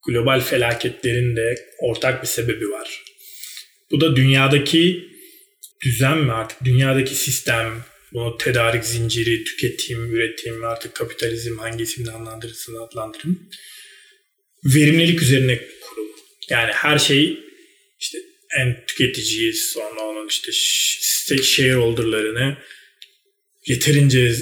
global 0.07 0.41
felaketlerin 0.41 1.35
de 1.35 1.55
ortak 1.79 2.21
bir 2.21 2.27
sebebi 2.27 2.69
var. 2.69 3.01
Bu 3.91 4.01
da 4.01 4.15
dünyadaki 4.15 5.11
düzen 5.83 6.17
mi 6.17 6.31
artık 6.31 6.63
dünyadaki 6.63 7.15
sistem, 7.15 7.83
bunu 8.13 8.37
tedarik 8.37 8.85
zinciri, 8.85 9.43
tüketim, 9.43 10.15
üretim, 10.15 10.63
artık 10.63 10.95
kapitalizm 10.95 11.57
hangi 11.57 11.83
isimle 11.83 12.11
adlandırırsın 12.11 12.75
adlandırın. 12.75 13.49
Verimlilik 14.65 15.21
üzerine. 15.21 15.59
Yani 16.51 16.71
her 16.71 16.99
şey 16.99 17.39
işte 17.99 18.17
en 18.59 18.85
tüketiciyiz 18.87 19.71
sonra 19.73 20.01
onun 20.01 20.27
işte 20.27 21.43
shareholderlarını 21.43 22.57
yeterince 23.65 24.35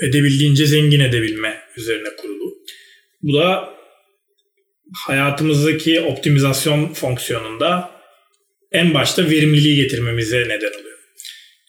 edebildiğince 0.00 0.66
zengin 0.66 1.00
edebilme 1.00 1.62
üzerine 1.76 2.08
kurulu. 2.16 2.54
Bu 3.22 3.34
da 3.38 3.74
hayatımızdaki 5.06 6.00
optimizasyon 6.00 6.94
fonksiyonunda 6.94 7.90
en 8.72 8.94
başta 8.94 9.30
verimliliği 9.30 9.76
getirmemize 9.76 10.38
neden 10.38 10.80
oluyor. 10.80 10.98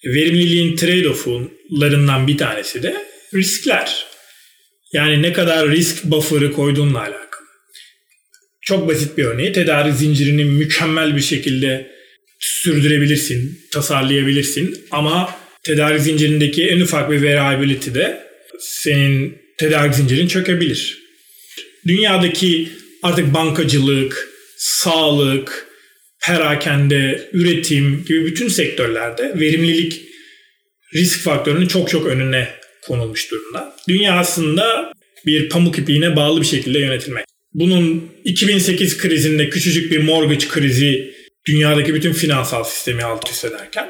Verimliliğin 0.04 0.76
trade-off'larından 0.76 2.26
bir 2.26 2.38
tanesi 2.38 2.82
de 2.82 3.06
riskler. 3.34 4.06
Yani 4.92 5.22
ne 5.22 5.32
kadar 5.32 5.70
risk 5.70 6.04
buffer'ı 6.04 6.52
koyduğunla 6.52 7.00
alakalı. 7.00 7.27
Çok 8.68 8.88
basit 8.88 9.18
bir 9.18 9.24
örneği 9.24 9.52
tedarik 9.52 9.94
zincirini 9.94 10.44
mükemmel 10.44 11.16
bir 11.16 11.20
şekilde 11.20 11.90
sürdürebilirsin, 12.38 13.60
tasarlayabilirsin 13.72 14.84
ama 14.90 15.34
tedarik 15.62 16.00
zincirindeki 16.00 16.68
en 16.68 16.80
ufak 16.80 17.10
bir 17.10 17.22
variability 17.22 17.94
de 17.94 18.22
senin 18.60 19.38
tedarik 19.58 19.94
zincirin 19.94 20.28
çökebilir. 20.28 20.98
Dünyadaki 21.86 22.68
artık 23.02 23.34
bankacılık, 23.34 24.28
sağlık, 24.56 25.66
perakende, 26.26 27.28
üretim 27.32 28.04
gibi 28.04 28.26
bütün 28.26 28.48
sektörlerde 28.48 29.32
verimlilik 29.40 30.00
risk 30.94 31.20
faktörünün 31.20 31.66
çok 31.66 31.90
çok 31.90 32.06
önüne 32.06 32.48
konulmuş 32.82 33.30
durumda. 33.30 33.76
Dünya 33.88 34.12
aslında 34.18 34.92
bir 35.26 35.48
pamuk 35.48 35.78
ipliğine 35.78 36.16
bağlı 36.16 36.40
bir 36.40 36.46
şekilde 36.46 36.78
yönetilmek. 36.78 37.27
Bunun 37.58 38.10
2008 38.24 38.98
krizinde 38.98 39.50
küçücük 39.50 39.92
bir 39.92 39.98
mortgage 39.98 40.48
krizi 40.48 41.14
dünyadaki 41.48 41.94
bütün 41.94 42.12
finansal 42.12 42.64
sistemi 42.64 43.04
alt 43.04 43.30
üst 43.30 43.44
ederken 43.44 43.88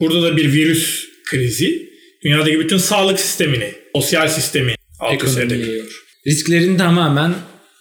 burada 0.00 0.22
da 0.22 0.36
bir 0.36 0.52
virüs 0.52 1.04
krizi 1.30 1.88
dünyadaki 2.24 2.60
bütün 2.60 2.76
sağlık 2.76 3.20
sistemini, 3.20 3.72
sosyal 3.94 4.28
sistemi 4.28 4.74
alt 5.00 5.24
üst 5.24 5.38
edebiliyor. 5.38 6.02
Risklerin 6.26 6.78
tamamen 6.78 7.34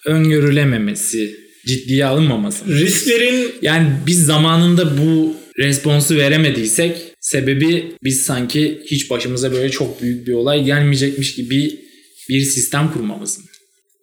öngörülememesi, 0.05 1.35
ciddiye 1.67 2.05
alınmaması. 2.05 2.65
Risklerin 2.67 3.51
yani 3.61 3.93
biz 4.07 4.25
zamanında 4.25 4.97
bu 4.97 5.35
responsu 5.59 6.15
veremediysek 6.15 6.97
sebebi 7.19 7.85
biz 8.03 8.21
sanki 8.21 8.81
hiç 8.85 9.09
başımıza 9.09 9.51
böyle 9.51 9.69
çok 9.69 10.01
büyük 10.01 10.27
bir 10.27 10.33
olay 10.33 10.63
gelmeyecekmiş 10.63 11.35
gibi 11.35 11.79
bir 12.29 12.41
sistem 12.41 12.91
kurmamız 12.93 13.37
mı? 13.39 13.45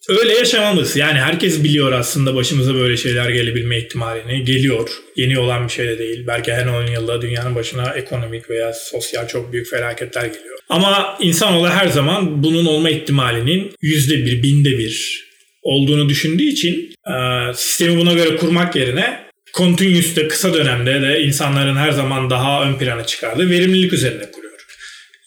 Öyle 0.09 0.35
yaşamamız. 0.35 0.97
Yani 0.97 1.19
herkes 1.19 1.65
biliyor 1.65 1.93
aslında 1.93 2.35
başımıza 2.35 2.75
böyle 2.75 2.97
şeyler 2.97 3.31
gelebilme 3.31 3.79
ihtimalini. 3.79 4.45
Geliyor. 4.45 4.91
Yeni 5.17 5.39
olan 5.39 5.69
bir 5.69 5.73
şey 5.73 5.87
de 5.87 5.99
değil. 5.99 6.25
Belki 6.27 6.53
her 6.53 6.67
10 6.67 6.87
yılda 6.87 7.23
dünyanın 7.23 7.55
başına 7.55 7.93
ekonomik 7.93 8.51
veya 8.51 8.73
sosyal 8.73 9.29
çok 9.29 9.53
büyük 9.53 9.71
felaketler 9.71 10.27
geliyor. 10.27 10.59
Ama 10.69 11.19
insanoğlu 11.21 11.69
her 11.69 11.89
zaman 11.89 12.43
bunun 12.43 12.67
olma 12.67 12.91
ihtimalinin 12.91 13.73
yüzde 13.83 14.17
bir, 14.17 14.43
binde 14.43 14.79
bir 14.79 15.25
olduğunu 15.63 16.09
düşündüğü 16.09 16.45
için 16.45 16.95
e, 17.07 17.15
sistemi 17.55 18.01
buna 18.01 18.13
göre 18.13 18.37
kurmak 18.37 18.77
yerine 18.77 19.21
continuous'te 19.55 20.29
kısa 20.29 20.55
dönemde 20.55 21.03
de 21.03 21.23
insanların 21.23 21.77
her 21.77 21.91
zaman 21.91 22.31
daha 22.31 22.65
ön 22.65 22.75
plana 22.75 23.07
çıkardığı 23.07 23.51
verimlilik 23.51 23.93
üzerine 23.93 24.31
kuruyor. 24.31 24.53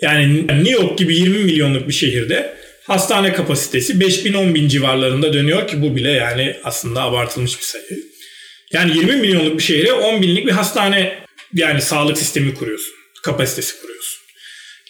Yani 0.01 0.47
New 0.47 0.71
York 0.71 0.97
gibi 0.97 1.15
20 1.15 1.37
milyonluk 1.37 1.87
bir 1.87 1.93
şehirde 1.93 2.64
hastane 2.87 3.33
kapasitesi 3.33 3.93
5000-10 3.93 4.53
bin 4.53 4.67
civarlarında 4.67 5.33
dönüyor 5.33 5.67
ki 5.67 5.81
bu 5.81 5.95
bile 5.95 6.11
yani 6.11 6.55
aslında 6.63 7.01
abartılmış 7.01 7.57
bir 7.57 7.63
sayı. 7.63 8.03
Yani 8.73 8.97
20 8.97 9.15
milyonluk 9.15 9.57
bir 9.57 9.63
şehre 9.63 9.93
10 9.93 10.21
binlik 10.21 10.45
bir 10.45 10.51
hastane 10.51 11.19
yani 11.53 11.81
sağlık 11.81 12.17
sistemi 12.17 12.53
kuruyorsun. 12.53 12.93
Kapasitesi 13.23 13.81
kuruyorsun. 13.81 14.19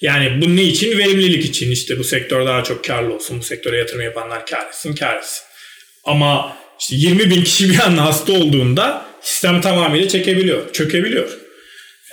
Yani 0.02 0.42
bu 0.42 0.56
ne 0.56 0.64
için? 0.64 0.98
Verimlilik 0.98 1.46
için. 1.46 1.72
İşte 1.72 2.00
bu 2.00 2.04
sektör 2.04 2.46
daha 2.46 2.64
çok 2.64 2.84
karlı 2.84 3.14
olsun. 3.14 3.40
Bu 3.40 3.44
sektöre 3.44 3.78
yatırım 3.78 4.02
yapanlar 4.02 4.46
kar 4.46 4.68
etsin, 4.68 4.96
kar 4.96 5.18
etsin. 5.18 5.44
Ama 6.04 6.58
işte 6.80 6.96
20 6.96 7.30
bin 7.30 7.44
kişi 7.44 7.70
bir 7.70 7.80
anda 7.80 8.06
hasta 8.06 8.34
olduğunda 8.34 9.06
sistem 9.22 9.62
tamamıyla 9.62 10.08
çekebiliyor, 10.08 10.74
çökebiliyor. 10.74 11.30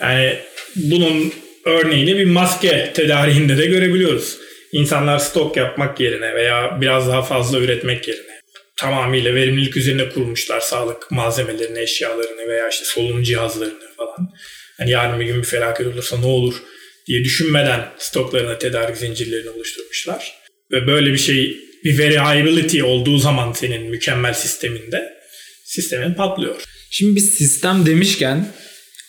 Yani 0.01 0.39
bunun 0.77 1.33
örneğini 1.65 2.17
bir 2.17 2.25
maske 2.25 2.93
tedariğinde 2.95 3.59
de 3.59 3.67
görebiliyoruz. 3.67 4.37
İnsanlar 4.73 5.19
stok 5.19 5.57
yapmak 5.57 6.01
yerine 6.01 6.35
veya 6.35 6.79
biraz 6.81 7.09
daha 7.09 7.23
fazla 7.23 7.59
üretmek 7.59 8.09
yerine 8.09 8.33
tamamıyla 8.77 9.35
verimlilik 9.35 9.77
üzerine 9.77 10.09
kurmuşlar 10.09 10.61
sağlık 10.61 11.11
malzemelerini, 11.11 11.79
eşyalarını 11.79 12.49
veya 12.49 12.69
işte 12.69 12.85
solunum 12.85 13.23
cihazlarını 13.23 13.95
falan. 13.97 14.33
Hani 14.79 14.91
yarın 14.91 15.21
bir 15.21 15.27
gün 15.27 15.39
bir 15.39 15.47
felaket 15.47 15.87
olursa 15.87 16.19
ne 16.19 16.27
olur 16.27 16.55
diye 17.07 17.25
düşünmeden 17.25 17.89
stoklarına 17.99 18.59
tedarik 18.59 18.97
zincirlerini 18.97 19.51
oluşturmuşlar. 19.51 20.35
Ve 20.71 20.87
böyle 20.87 21.13
bir 21.13 21.19
şey 21.19 21.57
bir 21.85 21.99
variability 21.99 22.83
olduğu 22.83 23.19
zaman 23.19 23.53
senin 23.53 23.91
mükemmel 23.91 24.35
sisteminde 24.35 25.13
sistemin 25.65 26.15
patlıyor. 26.15 26.63
Şimdi 26.91 27.17
biz 27.17 27.35
sistem 27.35 27.87
demişken 27.87 28.49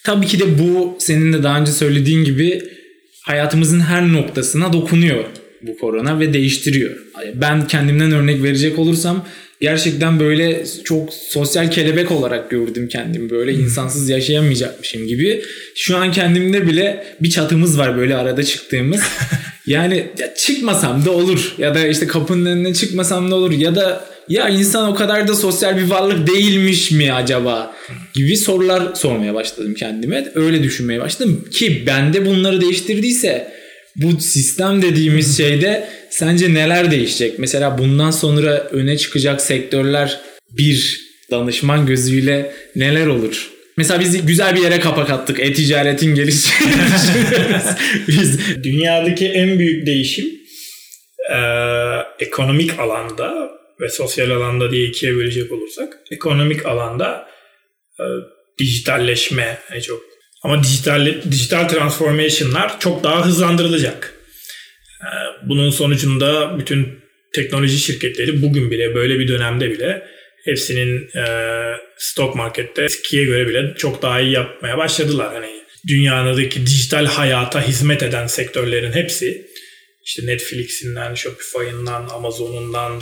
tabii 0.04 0.28
ki 0.28 0.40
de 0.40 0.60
bu 0.60 0.98
senin 1.00 1.34
de 1.34 1.44
daha 1.44 1.60
önce 1.60 1.72
söylediğin 1.72 2.24
gibi 2.24 2.64
hayatımızın 3.22 3.80
her 3.80 4.14
noktasına 4.14 4.74
dokunuyor 4.74 5.26
bu 5.68 5.78
korona 5.78 6.20
ve 6.20 6.34
değiştiriyor. 6.34 6.92
Ben 7.34 7.68
kendimden 7.68 8.12
örnek 8.12 8.44
verecek 8.44 8.80
olursam 8.80 9.26
gerçekten 9.62 10.20
böyle 10.20 10.64
çok 10.84 11.14
sosyal 11.14 11.72
kelebek 11.72 12.12
olarak 12.12 12.50
gördüm 12.50 12.88
kendimi 12.88 13.30
böyle 13.30 13.54
insansız 13.54 14.10
yaşayamayacakmışım 14.10 15.08
gibi. 15.08 15.44
Şu 15.76 15.98
an 15.98 16.12
kendimde 16.12 16.68
bile 16.68 17.04
bir 17.22 17.30
çatımız 17.30 17.78
var 17.80 17.98
böyle 17.98 18.16
arada 18.16 18.44
çıktığımız. 18.44 19.02
yani 19.68 20.08
ya 20.20 20.36
çıkmasam 20.36 21.06
da 21.06 21.12
olur 21.12 21.56
ya 21.58 21.76
da 21.76 21.88
işte 21.88 22.08
kapının 22.08 22.46
önüne 22.46 22.74
çıkmasam 22.74 23.32
da 23.32 23.36
olur 23.36 23.52
ya 23.52 23.76
da 23.76 24.06
ya 24.30 24.50
insan 24.50 24.92
o 24.92 24.96
kadar 24.96 25.28
da 25.28 25.36
sosyal 25.36 25.78
bir 25.78 25.90
varlık 25.90 26.28
değilmiş 26.28 26.92
mi 26.92 27.14
acaba 27.14 27.76
gibi 28.14 28.38
sorular 28.38 28.96
sormaya 28.96 29.34
başladım 29.34 29.74
kendime. 29.74 30.32
Öyle 30.36 30.64
düşünmeye 30.64 31.00
başladım 31.00 31.46
ki 31.52 31.84
bende 31.88 32.26
bunları 32.26 32.62
değiştirdiyse 32.62 33.63
bu 33.96 34.20
sistem 34.22 34.82
dediğimiz 34.82 35.38
şeyde 35.38 35.90
sence 36.10 36.54
neler 36.54 36.92
değişecek? 36.92 37.40
Mesela 37.40 37.78
bundan 37.78 38.12
sonra 38.12 38.58
öne 38.58 38.98
çıkacak 38.98 39.42
sektörler 39.42 40.20
bir 40.52 41.02
danışman 41.32 41.86
gözüyle 41.86 42.54
neler 42.76 43.08
olur? 43.08 43.50
Mesela 43.78 44.00
biz 44.00 44.26
güzel 44.26 44.56
bir 44.56 44.62
yere 44.62 44.80
kapak 44.80 45.10
attık. 45.10 45.40
E-ticaretin 45.40 46.16
gelişini 46.16 46.54
Biz 48.08 48.40
dünyadaki 48.64 49.28
en 49.28 49.60
büyük 49.60 49.88
değişim 49.88 50.26
e, 51.32 51.40
ekonomik 52.20 52.80
alanda 52.80 53.50
ve 53.82 53.90
sosyal 53.90 54.32
alanda 54.32 54.72
diye 54.72 54.88
ikiye 54.88 55.16
bölecek 55.16 55.52
olursak 55.52 55.98
ekonomik 56.12 56.66
alanda 56.66 57.28
e, 58.00 58.04
dijitalleşme 58.60 59.58
yani 59.72 59.82
çok 59.82 60.13
ama 60.44 60.64
dijital 60.64 61.22
dijital 61.32 61.68
transformation'lar 61.68 62.80
çok 62.80 63.04
daha 63.04 63.26
hızlandırılacak. 63.26 64.14
E, 65.02 65.08
bunun 65.50 65.70
sonucunda 65.70 66.60
bütün 66.60 67.04
teknoloji 67.34 67.80
şirketleri 67.80 68.42
bugün 68.42 68.72
bile 68.72 68.96
böyle 68.96 69.20
bir 69.20 69.28
dönemde 69.28 69.72
bile 69.72 70.08
hepsinin 70.46 71.10
e, 71.18 71.26
stock 71.98 72.36
markette 72.36 72.84
eskiye 72.84 73.26
göre 73.26 73.48
bile 73.48 73.74
çok 73.78 74.02
daha 74.02 74.22
iyi 74.22 74.32
yapmaya 74.32 74.78
başladılar. 74.78 75.34
Hani 75.34 75.64
dünyadaki 75.88 76.66
dijital 76.66 77.06
hayata 77.06 77.68
hizmet 77.68 78.04
eden 78.04 78.28
sektörlerin 78.28 78.92
hepsi 78.92 79.48
işte 80.06 80.26
Netflix'inden, 80.26 81.16
Shopify'ından, 81.16 82.10
Amazon'undan 82.10 83.02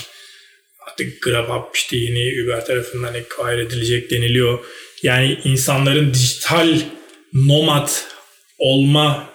artık 0.88 1.22
GrabHub 1.22 1.76
işte 1.76 1.98
yeni 1.98 2.44
Uber 2.44 2.66
tarafından 2.66 3.14
acquire 3.14 3.62
edilecek 3.62 4.12
deniliyor. 4.12 4.60
Yani 5.04 5.40
insanların 5.44 6.14
dijital 6.14 6.80
nomad 7.34 7.90
olma 8.58 9.30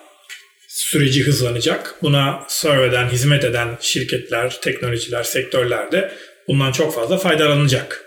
süreci 0.68 1.22
hızlanacak. 1.22 1.94
Buna 2.02 2.44
serve 2.48 2.86
eden, 2.86 3.08
hizmet 3.08 3.44
eden 3.44 3.78
şirketler, 3.80 4.60
teknolojiler, 4.60 5.22
sektörlerde 5.22 6.12
bundan 6.48 6.72
çok 6.72 6.94
fazla 6.94 7.18
faydalanacak. 7.18 8.04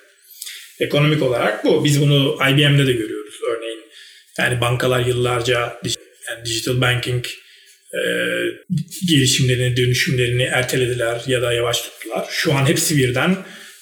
Ekonomik 0.80 1.24
olarak 1.24 1.66
bu. 1.66 1.86
Biz 1.86 2.02
bunu 2.02 2.36
IBM'de 2.36 2.88
de 2.88 2.94
görüyoruz 2.94 3.36
örneğin. 3.50 3.80
Yani 4.38 4.62
bankalar 4.62 5.06
yıllarca 5.06 5.80
yani 6.30 6.46
digital 6.46 6.82
banking 6.82 7.26
e, 7.94 8.02
gelişimlerini, 9.08 9.78
dönüşümlerini 9.78 10.44
ertelediler 10.44 11.22
ya 11.28 11.42
da 11.42 11.54
yavaş 11.54 11.82
tuttular. 11.82 12.28
Şu 12.30 12.54
an 12.54 12.66
hepsi 12.66 12.98
birden 12.98 13.38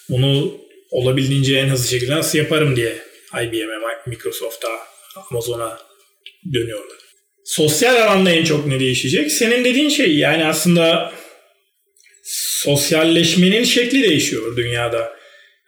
bunu 0.10 0.62
olabildiğince 0.92 1.58
en 1.58 1.70
hızlı 1.70 1.90
şekilde 1.90 2.12
nasıl 2.12 2.38
yaparım 2.38 2.76
diye 2.76 2.98
IBM'e, 3.34 3.78
Microsoft'a, 4.08 4.68
Amazon'a 5.32 5.87
dönüyorlar. 6.54 6.98
Sosyal 7.46 7.96
alanda 7.96 8.32
en 8.32 8.44
çok 8.44 8.68
ne 8.68 8.80
değişecek? 8.80 9.32
Senin 9.32 9.66
dediğin 9.66 9.90
şey 9.90 10.18
yani 10.18 10.46
aslında 10.46 11.14
sosyalleşmenin 12.64 13.64
şekli 13.64 14.04
değişiyor 14.04 14.58
dünyada. 14.58 15.14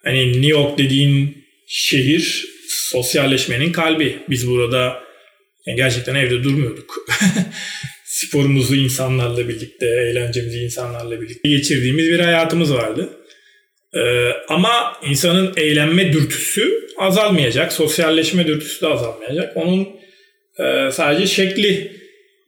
Hani 0.03 0.27
New 0.27 0.47
York 0.47 0.77
dediğin 0.77 1.45
şehir 1.67 2.45
sosyalleşmenin 2.69 3.71
kalbi. 3.71 4.19
Biz 4.29 4.47
burada 4.47 5.03
yani 5.65 5.77
gerçekten 5.77 6.15
evde 6.15 6.43
durmuyorduk. 6.43 6.95
Sporumuzu 8.05 8.75
insanlarla 8.75 9.49
birlikte, 9.49 9.85
eğlencemizi 9.85 10.59
insanlarla 10.59 11.21
birlikte 11.21 11.49
geçirdiğimiz 11.49 12.07
bir 12.07 12.19
hayatımız 12.19 12.73
vardı. 12.73 13.09
Ee, 13.93 14.31
ama 14.47 14.97
insanın 15.03 15.53
eğlenme 15.57 16.13
dürtüsü 16.13 16.87
azalmayacak, 16.97 17.73
sosyalleşme 17.73 18.47
dürtüsü 18.47 18.81
de 18.81 18.87
azalmayacak. 18.87 19.57
Onun 19.57 19.87
e, 20.59 20.91
sadece 20.91 21.27
şekli 21.27 21.91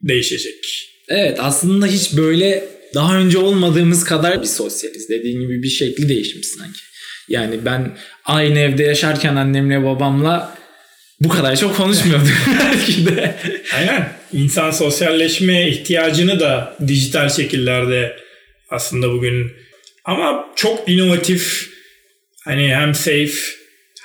değişecek. 0.02 0.90
Evet 1.08 1.38
aslında 1.42 1.88
hiç 1.88 2.18
böyle 2.18 2.64
daha 2.94 3.18
önce 3.18 3.38
olmadığımız 3.38 4.04
kadar 4.04 4.42
bir 4.42 4.48
sosyaliz. 4.48 5.10
Dediğin 5.10 5.40
gibi 5.40 5.64
bir 5.64 5.70
şekli 5.70 6.10
değişmiş 6.10 6.48
sanki. 6.48 6.80
Yani 7.30 7.66
ben 7.66 7.98
aynı 8.26 8.60
evde 8.60 8.84
yaşarken 8.84 9.36
annemle 9.36 9.84
babamla 9.84 10.58
bu 11.20 11.30
kadar 11.30 11.56
çok 11.56 11.78
konuşmuyorduk 11.78 12.34
belki 12.60 13.06
de. 13.06 13.36
Aynen. 13.76 14.14
İnsan 14.34 14.72
sosyalleşme 14.72 15.70
ihtiyacını 15.70 16.40
da 16.40 16.78
dijital 16.88 17.30
şekillerde 17.30 18.16
aslında 18.70 19.12
bugün 19.12 19.52
ama 20.06 20.46
çok 20.56 20.90
inovatif 20.90 21.70
hani 22.44 22.76
hem 22.76 22.96
safe 22.96 23.34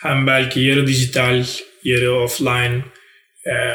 hem 0.03 0.27
belki 0.27 0.61
yarı 0.61 0.87
dijital 0.87 1.45
yarı 1.85 2.15
offline 2.15 2.83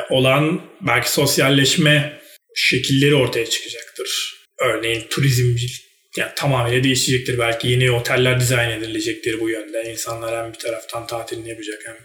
olan 0.09 0.61
belki 0.81 1.11
sosyalleşme 1.11 2.21
şekilleri 2.55 3.15
ortaya 3.15 3.45
çıkacaktır. 3.45 4.35
Örneğin 4.59 5.03
turizm 5.09 5.55
yani 6.17 6.31
tamamıyla 6.35 6.83
değişecektir. 6.83 7.39
Belki 7.39 7.67
yeni 7.67 7.91
oteller 7.91 8.39
dizayn 8.39 8.69
edilecektir 8.69 9.39
bu 9.39 9.49
yönde. 9.49 9.91
İnsanlar 9.91 10.43
hem 10.43 10.53
bir 10.53 10.59
taraftan 10.59 11.07
tatilini 11.07 11.49
yapacak 11.49 11.81
hem 11.85 11.95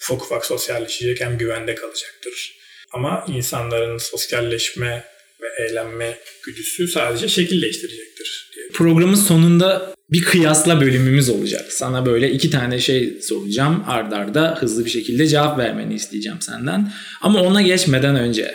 ufak 0.00 0.22
ufak 0.22 0.46
sosyalleşecek 0.46 1.20
hem 1.20 1.38
güvende 1.38 1.74
kalacaktır. 1.74 2.54
Ama 2.92 3.26
insanların 3.28 3.98
sosyalleşme 3.98 5.04
ve 5.42 5.64
eğlenme 5.64 6.18
güdüsü 6.42 6.88
sadece 6.88 7.28
şekil 7.28 7.62
değiştirecektir. 7.62 8.50
Programın 8.72 9.14
sonunda 9.14 9.93
bir 10.14 10.22
kıyasla 10.22 10.80
bölümümüz 10.80 11.28
olacak. 11.28 11.72
Sana 11.72 12.06
böyle 12.06 12.30
iki 12.30 12.50
tane 12.50 12.80
şey 12.80 13.14
soracağım. 13.22 13.84
Ardarda 13.86 14.40
arda 14.40 14.58
hızlı 14.60 14.84
bir 14.84 14.90
şekilde 14.90 15.26
cevap 15.26 15.58
vermeni 15.58 15.94
isteyeceğim 15.94 16.38
senden. 16.40 16.92
Ama 17.20 17.42
ona 17.42 17.62
geçmeden 17.62 18.16
önce 18.16 18.54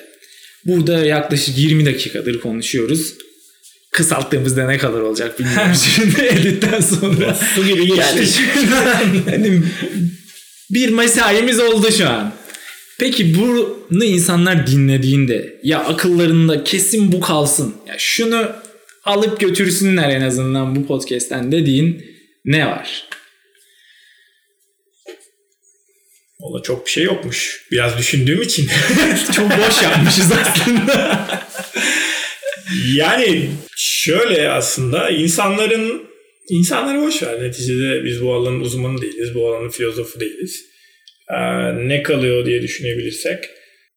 burada 0.65 1.06
yaklaşık 1.06 1.58
20 1.58 1.86
dakikadır 1.86 2.39
konuşuyoruz 2.39 3.13
kısalttığımızda 3.91 4.67
ne 4.67 4.78
kadar 4.78 5.00
olacak 5.00 5.39
bilmiyorum 5.39 5.72
şimdi 5.95 6.22
editten 6.22 6.80
sonra. 6.80 7.38
Su 7.56 7.65
gibi 7.65 7.88
geçti. 7.88 8.41
Yani, 9.28 9.62
bir 10.72 10.89
mesaimiz 10.89 11.60
oldu 11.60 11.91
şu 11.98 12.10
an. 12.10 12.34
Peki 13.00 13.36
bunu 13.39 14.06
insanlar 14.06 14.67
dinlediğinde 14.67 15.60
ya 15.63 15.80
akıllarında 15.80 16.63
kesin 16.63 17.12
bu 17.12 17.19
kalsın. 17.19 17.76
Ya 17.88 17.95
şunu 17.98 18.50
alıp 19.04 19.40
götürsünler 19.40 20.10
en 20.10 20.22
azından 20.22 20.76
bu 20.76 20.88
podcast'ten 20.88 21.52
dediğin 21.52 22.06
ne 22.46 22.66
var? 22.66 23.10
Valla 26.40 26.62
çok 26.64 26.86
bir 26.86 26.92
şey 26.92 27.04
yokmuş. 27.04 27.68
Biraz 27.72 27.98
düşündüğüm 27.98 28.42
için. 28.42 28.68
çok 29.36 29.50
boş 29.50 29.84
yapmışız 29.84 30.32
aslında. 30.32 31.28
yani 32.94 33.50
şöyle 33.78 34.50
aslında 34.50 35.10
insanların 35.10 36.10
insanları 36.50 37.02
boş 37.02 37.24
ver. 37.24 37.44
Neticede 37.44 38.06
biz 38.06 38.22
bu 38.22 38.34
alanın 38.34 38.60
uzmanı 38.60 39.02
değiliz. 39.02 39.36
Bu 39.36 39.48
alanın 39.48 39.70
filozofu 39.70 40.20
değiliz. 40.20 40.66
Ee, 41.30 41.38
ne 41.88 42.04
kalıyor 42.04 42.46
diye 42.46 42.62
düşünebilirsek. 42.62 43.44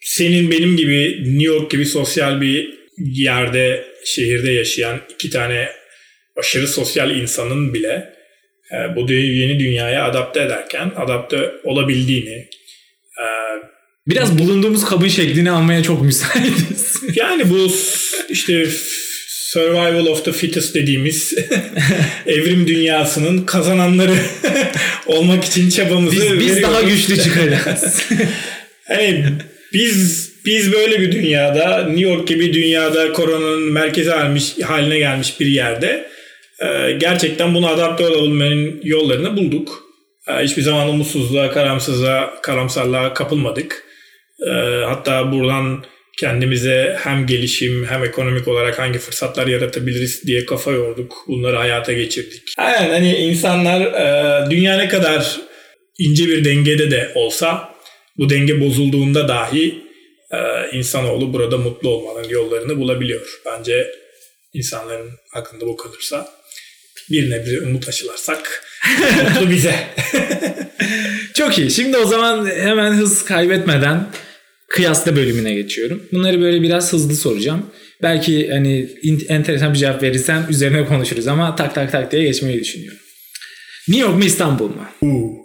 Senin 0.00 0.50
benim 0.50 0.76
gibi 0.76 1.22
New 1.24 1.44
York 1.44 1.70
gibi 1.70 1.86
sosyal 1.86 2.40
bir 2.40 2.74
yerde, 2.98 3.84
şehirde 4.04 4.52
yaşayan 4.52 5.00
iki 5.14 5.30
tane 5.30 5.68
aşırı 6.36 6.68
sosyal 6.68 7.10
insanın 7.10 7.74
bile 7.74 8.14
e, 8.72 8.96
bu 8.96 9.12
yeni 9.12 9.60
dünyaya 9.60 10.04
adapte 10.04 10.42
ederken 10.42 10.92
adapte 10.96 11.52
olabildiğini 11.64 12.48
e, 13.20 13.24
Biraz 14.06 14.38
bulunduğumuz 14.38 14.84
kabın 14.84 15.08
şeklini 15.08 15.50
almaya 15.50 15.82
çok 15.82 16.02
müsaitiz. 16.02 17.02
yani 17.14 17.50
bu 17.50 17.72
işte 18.28 18.66
survival 19.28 20.06
of 20.06 20.24
the 20.24 20.32
fittest 20.32 20.74
dediğimiz 20.74 21.34
evrim 22.26 22.66
dünyasının 22.66 23.44
kazananları 23.44 24.14
olmak 25.06 25.44
için 25.44 25.70
çabamızı 25.70 26.16
biz, 26.16 26.40
biz 26.40 26.62
daha 26.62 26.82
güçlü 26.82 27.16
çıkacağız. 27.16 28.02
hani 28.84 29.24
biz 29.72 30.32
biz 30.44 30.72
böyle 30.72 31.00
bir 31.00 31.12
dünyada 31.12 31.86
New 31.86 32.10
York 32.10 32.28
gibi 32.28 32.52
dünyada 32.52 33.12
koronanın 33.12 33.72
merkezi 33.72 34.12
almış, 34.12 34.58
haline 34.58 34.98
gelmiş 34.98 35.40
bir 35.40 35.46
yerde 35.46 36.12
e, 36.62 36.92
gerçekten 36.92 37.54
buna 37.54 37.68
adapte 37.68 38.06
olabilmenin 38.06 38.80
yollarını 38.84 39.36
bulduk. 39.36 39.82
E, 40.28 40.32
hiçbir 40.32 40.62
zaman 40.62 40.88
umutsuzluğa, 40.88 41.50
karamsızlığa, 41.50 42.40
karamsarlığa 42.42 43.14
kapılmadık. 43.14 43.84
E, 44.46 44.50
hatta 44.84 45.32
buradan 45.32 45.84
kendimize 46.18 46.96
hem 47.02 47.26
gelişim 47.26 47.86
hem 47.88 48.04
ekonomik 48.04 48.48
olarak 48.48 48.78
hangi 48.78 48.98
fırsatlar 48.98 49.46
yaratabiliriz 49.46 50.26
diye 50.26 50.46
kafa 50.46 50.70
yorduk. 50.70 51.24
Bunları 51.28 51.56
hayata 51.56 51.92
geçirdik. 51.92 52.42
Aynen 52.58 52.90
hani 52.90 53.16
insanlar 53.16 53.94
dünya 54.50 54.76
ne 54.76 54.88
kadar 54.88 55.36
ince 55.98 56.28
bir 56.28 56.44
dengede 56.44 56.90
de 56.90 57.12
olsa 57.14 57.71
bu 58.18 58.30
denge 58.30 58.60
bozulduğunda 58.60 59.28
dahi 59.28 59.82
e, 60.30 60.38
insanoğlu 60.72 61.32
burada 61.32 61.58
mutlu 61.58 61.88
olmanın 61.88 62.28
yollarını 62.28 62.78
bulabiliyor. 62.78 63.40
Bence 63.46 63.86
insanların 64.52 65.10
aklında 65.34 65.66
bu 65.66 65.76
kalırsa 65.76 66.28
bir 67.10 67.30
nebze 67.30 67.60
umut 67.60 67.88
aşılarsak 67.88 68.64
mutlu 69.24 69.50
bize. 69.50 69.74
Çok 71.34 71.58
iyi. 71.58 71.70
Şimdi 71.70 71.96
o 71.96 72.06
zaman 72.06 72.46
hemen 72.46 72.92
hız 72.92 73.24
kaybetmeden 73.24 74.06
kıyasla 74.68 75.16
bölümüne 75.16 75.54
geçiyorum. 75.54 76.02
Bunları 76.12 76.40
böyle 76.40 76.62
biraz 76.62 76.92
hızlı 76.92 77.16
soracağım. 77.16 77.66
Belki 78.02 78.50
hani 78.50 78.88
enteresan 79.28 79.72
bir 79.72 79.78
cevap 79.78 80.02
verirsen 80.02 80.46
üzerine 80.50 80.84
konuşuruz 80.84 81.28
ama 81.28 81.56
tak 81.56 81.74
tak 81.74 81.92
tak 81.92 82.12
diye 82.12 82.22
geçmeyi 82.22 82.60
düşünüyorum. 82.60 83.01
New 83.88 84.06
York 84.06 84.18
mu 84.18 84.24
İstanbul 84.24 84.68
mu? 84.68 84.86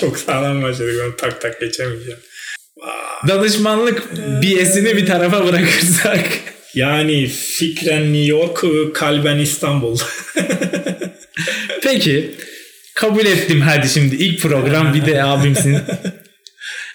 Çok 0.00 0.18
sağlam 0.18 0.62
başladık. 0.62 0.94
Ben 1.04 1.16
tak 1.16 1.40
tak 1.40 1.60
geçemeyeceğim. 1.60 2.20
Danışmanlık 3.28 4.02
biyesini 4.42 4.96
bir 4.96 5.06
tarafa 5.06 5.46
bırakırsak. 5.46 6.24
Yani 6.74 7.26
fikren 7.26 8.02
New 8.12 8.26
York, 8.26 8.64
kalben 8.94 9.38
İstanbul. 9.38 9.98
Peki. 11.82 12.34
Kabul 12.94 13.26
ettim 13.26 13.60
hadi 13.60 13.88
şimdi 13.88 14.16
ilk 14.16 14.40
program 14.40 14.94
bir 14.94 15.06
de 15.06 15.22
abimsin. 15.24 15.78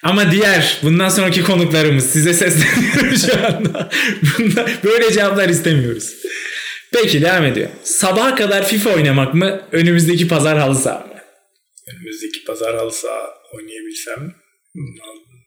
Ama 0.03 0.31
diğer 0.31 0.77
bundan 0.83 1.09
sonraki 1.09 1.43
konuklarımız 1.43 2.09
size 2.09 2.33
sesleniyorum 2.33 3.17
şu 3.17 3.45
anda. 3.47 3.89
Bunda, 4.21 4.65
böyle 4.83 5.11
cevaplar 5.11 5.49
istemiyoruz. 5.49 6.09
Peki 6.93 7.21
devam 7.21 7.45
ediyor. 7.45 7.69
Sabaha 7.83 8.35
kadar 8.35 8.67
FIFA 8.67 8.89
oynamak 8.89 9.33
mı? 9.33 9.61
Önümüzdeki 9.71 10.27
pazar 10.27 10.57
halı 10.57 10.75
saha 10.75 10.99
mı? 10.99 11.21
Önümüzdeki 11.87 12.43
pazar 12.43 12.75
halı 12.75 12.91
saha 12.91 13.33
oynayabilsem 13.53 14.33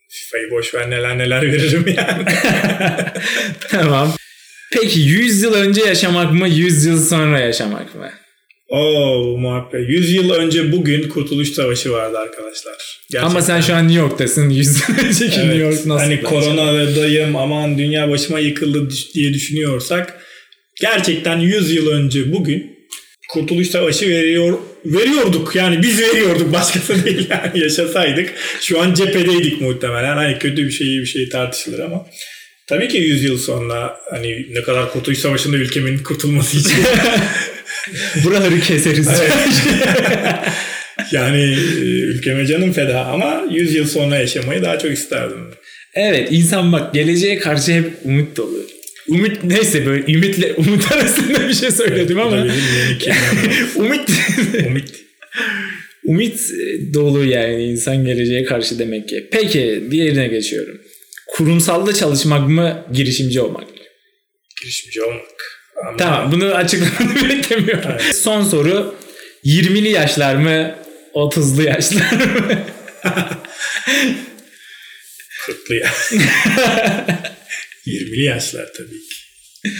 FIFA'yı 0.09 0.51
boş 0.51 0.75
ver 0.75 0.89
neler 0.89 1.17
neler 1.17 1.41
veririm 1.41 1.85
yani. 1.97 2.25
tamam. 3.69 4.13
Peki 4.71 4.99
100 4.99 5.41
yıl 5.41 5.53
önce 5.53 5.81
yaşamak 5.81 6.33
mı? 6.33 6.47
100 6.49 6.85
yıl 6.85 7.03
sonra 7.05 7.39
yaşamak 7.39 7.95
mı? 7.95 8.09
Oo 8.69 9.37
muhabbet. 9.37 9.89
100 9.89 10.13
yıl 10.13 10.29
önce 10.31 10.71
bugün 10.71 11.09
Kurtuluş 11.09 11.51
Savaşı 11.51 11.91
vardı 11.91 12.17
arkadaşlar. 12.17 12.73
Gerçekten. 13.11 13.29
Ama 13.29 13.41
sen 13.41 13.61
şu 13.61 13.75
an 13.75 13.87
New 13.87 13.99
York'tasın. 13.99 14.49
100 14.49 14.75
yıl 14.75 14.97
önceki 15.05 15.39
evet, 15.39 15.45
New 15.45 15.55
York 15.55 15.85
nasıl? 15.85 16.03
Hani 16.03 16.21
koronadayım 16.21 17.35
aman 17.35 17.77
dünya 17.77 18.09
başıma 18.09 18.39
yıkıldı 18.39 18.89
diye 19.13 19.33
düşünüyorsak 19.33 20.22
gerçekten 20.83 21.39
100 21.39 21.71
yıl 21.71 21.87
önce 21.87 22.33
bugün 22.33 22.73
Kurtuluş 23.29 23.67
Savaşı 23.67 24.09
veriyor 24.09 24.59
veriyorduk 24.85 25.55
yani 25.55 25.81
biz 25.81 26.01
veriyorduk 26.01 26.53
başkası 26.53 27.05
değil 27.05 27.27
yani 27.29 27.59
yaşasaydık 27.59 28.33
şu 28.61 28.81
an 28.81 28.93
cephedeydik 28.93 29.61
muhtemelen 29.61 30.15
hani 30.15 30.39
kötü 30.39 30.65
bir 30.65 30.71
şey 30.71 30.87
iyi 30.87 31.01
bir 31.01 31.05
şey 31.05 31.29
tartışılır 31.29 31.79
ama 31.79 32.05
tabii 32.67 32.87
ki 32.87 32.97
100 32.97 33.23
yıl 33.23 33.37
sonra 33.37 33.97
hani 34.09 34.53
ne 34.53 34.61
kadar 34.61 34.91
Kurtuluş 34.91 35.17
Savaşı'nda 35.17 35.57
ülkemin 35.57 35.97
kurtulması 35.97 36.57
için 36.57 36.77
buraları 38.23 38.59
keseriz. 38.59 39.07
yani 41.11 41.41
e, 41.41 41.85
ülkeme 41.85 42.45
canım 42.45 42.71
feda 42.71 43.05
ama 43.05 43.43
100 43.51 43.75
yıl 43.75 43.87
sonra 43.87 44.15
yaşamayı 44.15 44.61
daha 44.61 44.79
çok 44.79 44.91
isterdim. 44.91 45.47
Evet 45.93 46.27
insan 46.31 46.71
bak 46.71 46.93
geleceğe 46.93 47.39
karşı 47.39 47.71
hep 47.71 47.85
umut 48.03 48.37
dolu. 48.37 48.63
Umut 49.07 49.43
neyse 49.43 49.85
böyle 49.85 50.13
ümitle 50.13 50.53
umut 50.57 50.91
arasında 50.91 51.47
bir 51.47 51.53
şey 51.53 51.71
söyledim 51.71 52.19
ama. 52.19 52.47
umut 53.75 54.09
umut 54.67 54.89
umut 56.03 56.39
dolu 56.93 57.25
yani 57.25 57.63
insan 57.63 58.05
geleceğe 58.05 58.43
karşı 58.43 58.79
demek 58.79 59.09
ki. 59.09 59.27
Peki 59.31 59.83
diğerine 59.91 60.27
geçiyorum. 60.27 60.81
Kurumsalda 61.27 61.93
çalışmak 61.93 62.49
mı 62.49 62.85
girişimci 62.93 63.41
olmak 63.41 63.63
mı? 63.63 63.75
Girişimci 64.61 65.03
olmak. 65.03 65.63
Ama... 65.87 65.97
Tamam 65.97 66.31
bunu 66.31 66.45
açıklamanı 66.45 67.15
beklemiyorum. 67.29 67.91
Evet. 68.01 68.15
Son 68.15 68.43
soru 68.43 68.95
20'li 69.45 69.89
yaşlar 69.89 70.35
mı 70.35 70.75
30'lu 71.13 71.63
yaşlar 71.63 72.11
mı? 72.11 72.59
40'lı 75.47 75.75
yaşlar. 75.75 77.33
20'li 77.87 78.23
yaşlar 78.23 78.69
tabii 78.77 78.89
ki. 78.89 79.15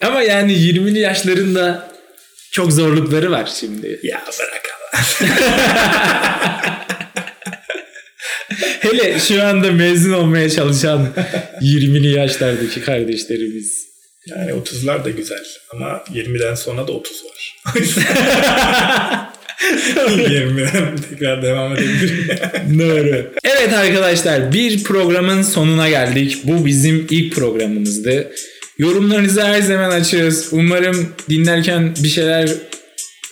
Ama 0.00 0.22
yani 0.22 0.52
20'li 0.52 0.98
yaşlarında 0.98 1.92
çok 2.52 2.72
zorlukları 2.72 3.30
var 3.30 3.50
şimdi. 3.60 4.00
Ya 4.02 4.24
bırak 4.38 4.62
Allah. 4.74 5.26
Hele 8.80 9.18
şu 9.20 9.42
anda 9.42 9.72
mezun 9.72 10.12
olmaya 10.12 10.50
çalışan 10.50 11.08
20'li 11.62 12.08
yaşlardaki 12.08 12.82
kardeşlerimiz. 12.82 13.86
Yani 14.26 14.50
30'lar 14.50 15.04
da 15.04 15.10
güzel 15.10 15.44
ama 15.72 16.04
20'den 16.14 16.54
sonra 16.54 16.88
da 16.88 16.92
30 16.92 17.24
var. 17.24 17.56
20'den 19.60 20.96
tekrar 21.10 21.42
devam 21.42 21.72
edebilirim. 21.72 22.78
Doğru. 22.78 23.32
Evet 23.44 23.72
arkadaşlar 23.72 24.52
bir 24.52 24.84
programın 24.84 25.42
sonuna 25.42 25.88
geldik. 25.88 26.38
Bu 26.44 26.66
bizim 26.66 27.06
ilk 27.10 27.34
programımızdı. 27.34 28.32
Yorumlarınızı 28.78 29.42
her 29.44 29.62
zaman 29.62 29.90
açıyoruz. 29.90 30.48
Umarım 30.52 31.08
dinlerken 31.30 31.94
bir 32.02 32.08
şeyler 32.08 32.50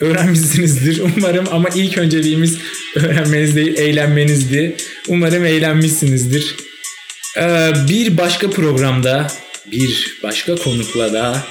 öğrenmişsinizdir. 0.01 1.03
Umarım 1.17 1.45
ama 1.53 1.69
ilk 1.75 1.99
önceliğimiz 1.99 2.59
öğrenmeniz 2.97 3.57
değil 3.57 3.79
eğlenmenizdi. 3.79 4.77
Umarım 5.09 5.45
eğlenmişsinizdir. 5.45 6.55
Ee, 7.39 7.73
bir 7.89 8.19
başka 8.19 8.51
programda 8.51 9.27
bir 9.73 10.19
başka 10.23 10.55
konukla 10.57 11.13
da 11.13 11.43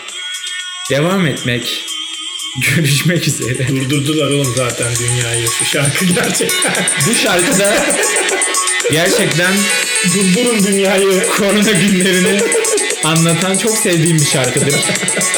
devam 0.91 1.27
etmek 1.27 1.83
görüşmek 2.57 3.27
üzere. 3.27 3.67
Durdurdular 3.67 4.27
oğlum 4.27 4.53
zaten 4.57 4.95
dünyayı 4.95 5.47
şu 5.59 5.65
şarkı 5.65 6.05
gerçekten. 6.05 6.73
Bu 7.07 7.15
şarkı 7.15 7.59
da 7.59 7.85
gerçekten 8.91 9.53
durdurun 10.15 10.63
dünyayı 10.63 11.27
korona 11.27 11.71
günlerini 11.71 12.41
anlatan 13.03 13.57
çok 13.57 13.77
sevdiğim 13.77 14.17
bir 14.17 14.25
şarkıdır. 14.25 14.75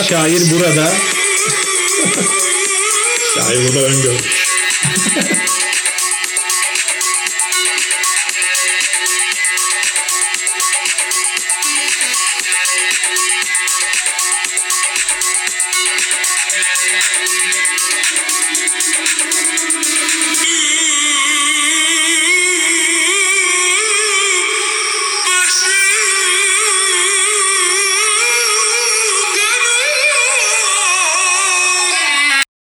Şair 0.10 0.42
burada. 0.52 0.94
Şair 3.36 3.68
burada 3.68 3.80
öngörmüş. 3.80 4.46